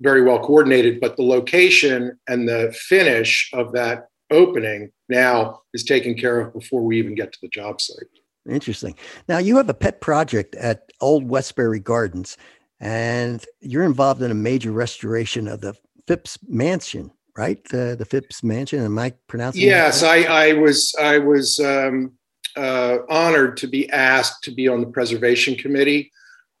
very 0.00 0.22
well 0.22 0.38
coordinated, 0.40 1.00
but 1.00 1.16
the 1.16 1.22
location 1.22 2.18
and 2.28 2.48
the 2.48 2.74
finish 2.78 3.50
of 3.54 3.72
that 3.72 4.08
opening 4.30 4.90
now 5.08 5.62
is 5.72 5.84
taken 5.84 6.14
care 6.14 6.40
of 6.40 6.52
before 6.52 6.82
we 6.82 6.98
even 6.98 7.14
get 7.14 7.32
to 7.32 7.38
the 7.40 7.48
job 7.48 7.80
site. 7.80 8.08
Interesting. 8.48 8.94
Now 9.28 9.38
you 9.38 9.56
have 9.56 9.68
a 9.68 9.74
pet 9.74 10.00
project 10.00 10.54
at 10.56 10.90
Old 11.00 11.28
Westbury 11.28 11.80
Gardens 11.80 12.36
and 12.80 13.44
you're 13.60 13.84
involved 13.84 14.22
in 14.22 14.30
a 14.30 14.34
major 14.34 14.72
restoration 14.72 15.48
of 15.48 15.60
the 15.60 15.74
Phipps 16.06 16.38
Mansion, 16.48 17.10
right? 17.36 17.62
The 17.68 17.96
the 17.98 18.04
Phipps 18.04 18.42
Mansion. 18.42 18.84
Am 18.84 18.98
I 18.98 19.14
pronouncing? 19.28 19.62
Yes, 19.62 20.02
I, 20.02 20.22
I 20.22 20.52
was 20.54 20.94
I 21.00 21.18
was 21.18 21.58
um, 21.60 22.12
uh, 22.56 22.98
honored 23.08 23.56
to 23.58 23.66
be 23.66 23.88
asked 23.90 24.44
to 24.44 24.50
be 24.50 24.68
on 24.68 24.80
the 24.80 24.86
preservation 24.86 25.54
committee 25.54 26.12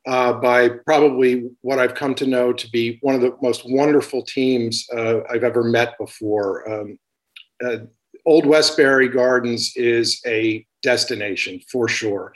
uh, 0.06 0.32
by 0.34 0.68
probably 0.68 1.50
what 1.62 1.78
I've 1.78 1.94
come 1.94 2.14
to 2.16 2.26
know 2.26 2.52
to 2.52 2.70
be 2.70 2.98
one 3.02 3.14
of 3.14 3.20
the 3.20 3.36
most 3.42 3.62
wonderful 3.68 4.22
teams 4.22 4.86
uh, 4.96 5.20
I've 5.30 5.44
ever 5.44 5.64
met 5.64 5.98
before. 5.98 6.70
Um, 6.70 6.98
uh, 7.64 7.78
Old 8.24 8.46
Westbury 8.46 9.08
Gardens 9.08 9.72
is 9.76 10.20
a 10.26 10.66
destination 10.82 11.60
for 11.70 11.88
sure. 11.88 12.32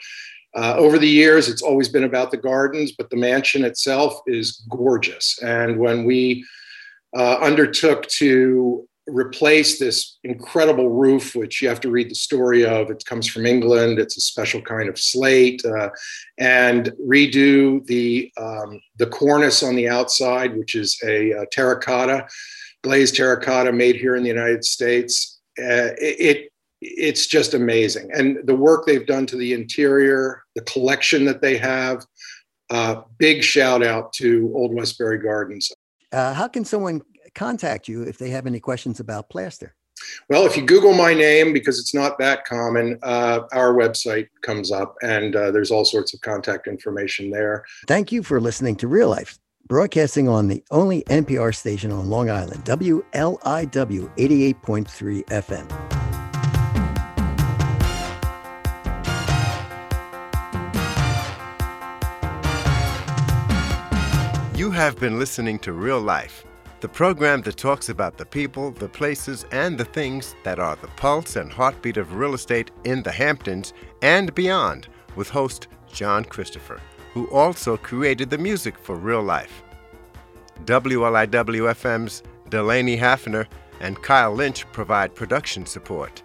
Uh, 0.53 0.75
over 0.77 0.97
the 0.97 1.07
years, 1.07 1.47
it's 1.47 1.61
always 1.61 1.87
been 1.87 2.03
about 2.03 2.31
the 2.31 2.37
gardens, 2.37 2.91
but 2.91 3.09
the 3.09 3.15
mansion 3.15 3.63
itself 3.63 4.21
is 4.27 4.63
gorgeous. 4.69 5.39
And 5.41 5.77
when 5.79 6.03
we 6.03 6.45
uh, 7.15 7.37
undertook 7.37 8.07
to 8.07 8.87
replace 9.07 9.79
this 9.79 10.19
incredible 10.23 10.89
roof, 10.89 11.35
which 11.35 11.61
you 11.61 11.67
have 11.67 11.81
to 11.81 11.89
read 11.89 12.09
the 12.09 12.15
story 12.15 12.65
of, 12.65 12.91
it 12.91 13.03
comes 13.05 13.27
from 13.27 13.45
England, 13.45 13.97
it's 13.97 14.17
a 14.17 14.21
special 14.21 14.61
kind 14.61 14.89
of 14.89 14.99
slate, 14.99 15.63
uh, 15.65 15.89
and 16.37 16.91
redo 17.07 17.85
the, 17.87 18.31
um, 18.37 18.79
the 18.97 19.07
cornice 19.07 19.63
on 19.63 19.75
the 19.75 19.89
outside, 19.89 20.55
which 20.57 20.75
is 20.75 20.99
a, 21.03 21.31
a 21.31 21.45
terracotta, 21.47 22.27
glazed 22.83 23.15
terracotta 23.15 23.71
made 23.71 23.95
here 23.95 24.15
in 24.15 24.23
the 24.23 24.29
United 24.29 24.63
States. 24.63 25.39
Uh, 25.59 25.91
it, 25.97 26.51
it's 26.81 27.27
just 27.27 27.53
amazing. 27.53 28.09
And 28.13 28.39
the 28.45 28.55
work 28.55 28.85
they've 28.85 29.05
done 29.05 29.25
to 29.27 29.37
the 29.37 29.53
interior, 29.53 30.43
the 30.55 30.61
collection 30.61 31.25
that 31.25 31.41
they 31.41 31.57
have, 31.57 32.05
uh, 32.69 33.01
big 33.17 33.43
shout 33.43 33.83
out 33.83 34.13
to 34.13 34.51
Old 34.55 34.73
Westbury 34.73 35.19
Gardens. 35.19 35.71
Uh, 36.11 36.33
how 36.33 36.47
can 36.47 36.65
someone 36.65 37.01
contact 37.35 37.87
you 37.87 38.03
if 38.03 38.17
they 38.17 38.29
have 38.29 38.47
any 38.47 38.59
questions 38.59 38.99
about 38.99 39.29
plaster? 39.29 39.75
Well, 40.29 40.45
if 40.45 40.57
you 40.57 40.65
Google 40.65 40.93
my 40.93 41.13
name, 41.13 41.53
because 41.53 41.79
it's 41.79 41.93
not 41.93 42.17
that 42.17 42.45
common, 42.45 42.97
uh, 43.03 43.41
our 43.51 43.73
website 43.73 44.29
comes 44.41 44.71
up 44.71 44.95
and 45.03 45.35
uh, 45.35 45.51
there's 45.51 45.69
all 45.69 45.85
sorts 45.85 46.13
of 46.13 46.21
contact 46.21 46.67
information 46.67 47.29
there. 47.29 47.65
Thank 47.87 48.11
you 48.11 48.23
for 48.23 48.41
listening 48.41 48.75
to 48.77 48.87
Real 48.87 49.09
Life, 49.09 49.37
broadcasting 49.67 50.27
on 50.27 50.47
the 50.47 50.63
only 50.71 51.03
NPR 51.03 51.53
station 51.53 51.91
on 51.91 52.09
Long 52.09 52.31
Island, 52.31 52.65
WLIW 52.65 53.03
88.3 54.17 55.25
FM. 55.25 56.00
You 64.61 64.69
have 64.69 64.99
been 64.99 65.17
listening 65.17 65.57
to 65.61 65.73
Real 65.73 65.99
Life, 65.99 66.45
the 66.81 66.87
program 66.87 67.41
that 67.41 67.57
talks 67.57 67.89
about 67.89 68.19
the 68.19 68.27
people, 68.27 68.69
the 68.69 68.87
places, 68.87 69.43
and 69.51 69.75
the 69.75 69.85
things 69.85 70.35
that 70.43 70.59
are 70.59 70.75
the 70.75 70.87
pulse 70.89 71.35
and 71.35 71.51
heartbeat 71.51 71.97
of 71.97 72.13
real 72.13 72.35
estate 72.35 72.69
in 72.83 73.01
the 73.01 73.11
Hamptons 73.11 73.73
and 74.03 74.35
beyond, 74.35 74.87
with 75.15 75.31
host 75.31 75.67
John 75.91 76.23
Christopher, 76.23 76.79
who 77.11 77.27
also 77.31 77.75
created 77.75 78.29
the 78.29 78.37
music 78.37 78.77
for 78.77 78.95
Real 78.95 79.23
Life. 79.23 79.63
WLIW 80.65 81.73
FM's 81.73 82.21
Delaney 82.49 82.99
Hafner 82.99 83.47
and 83.79 83.99
Kyle 84.03 84.31
Lynch 84.31 84.71
provide 84.71 85.15
production 85.15 85.65
support. 85.65 86.21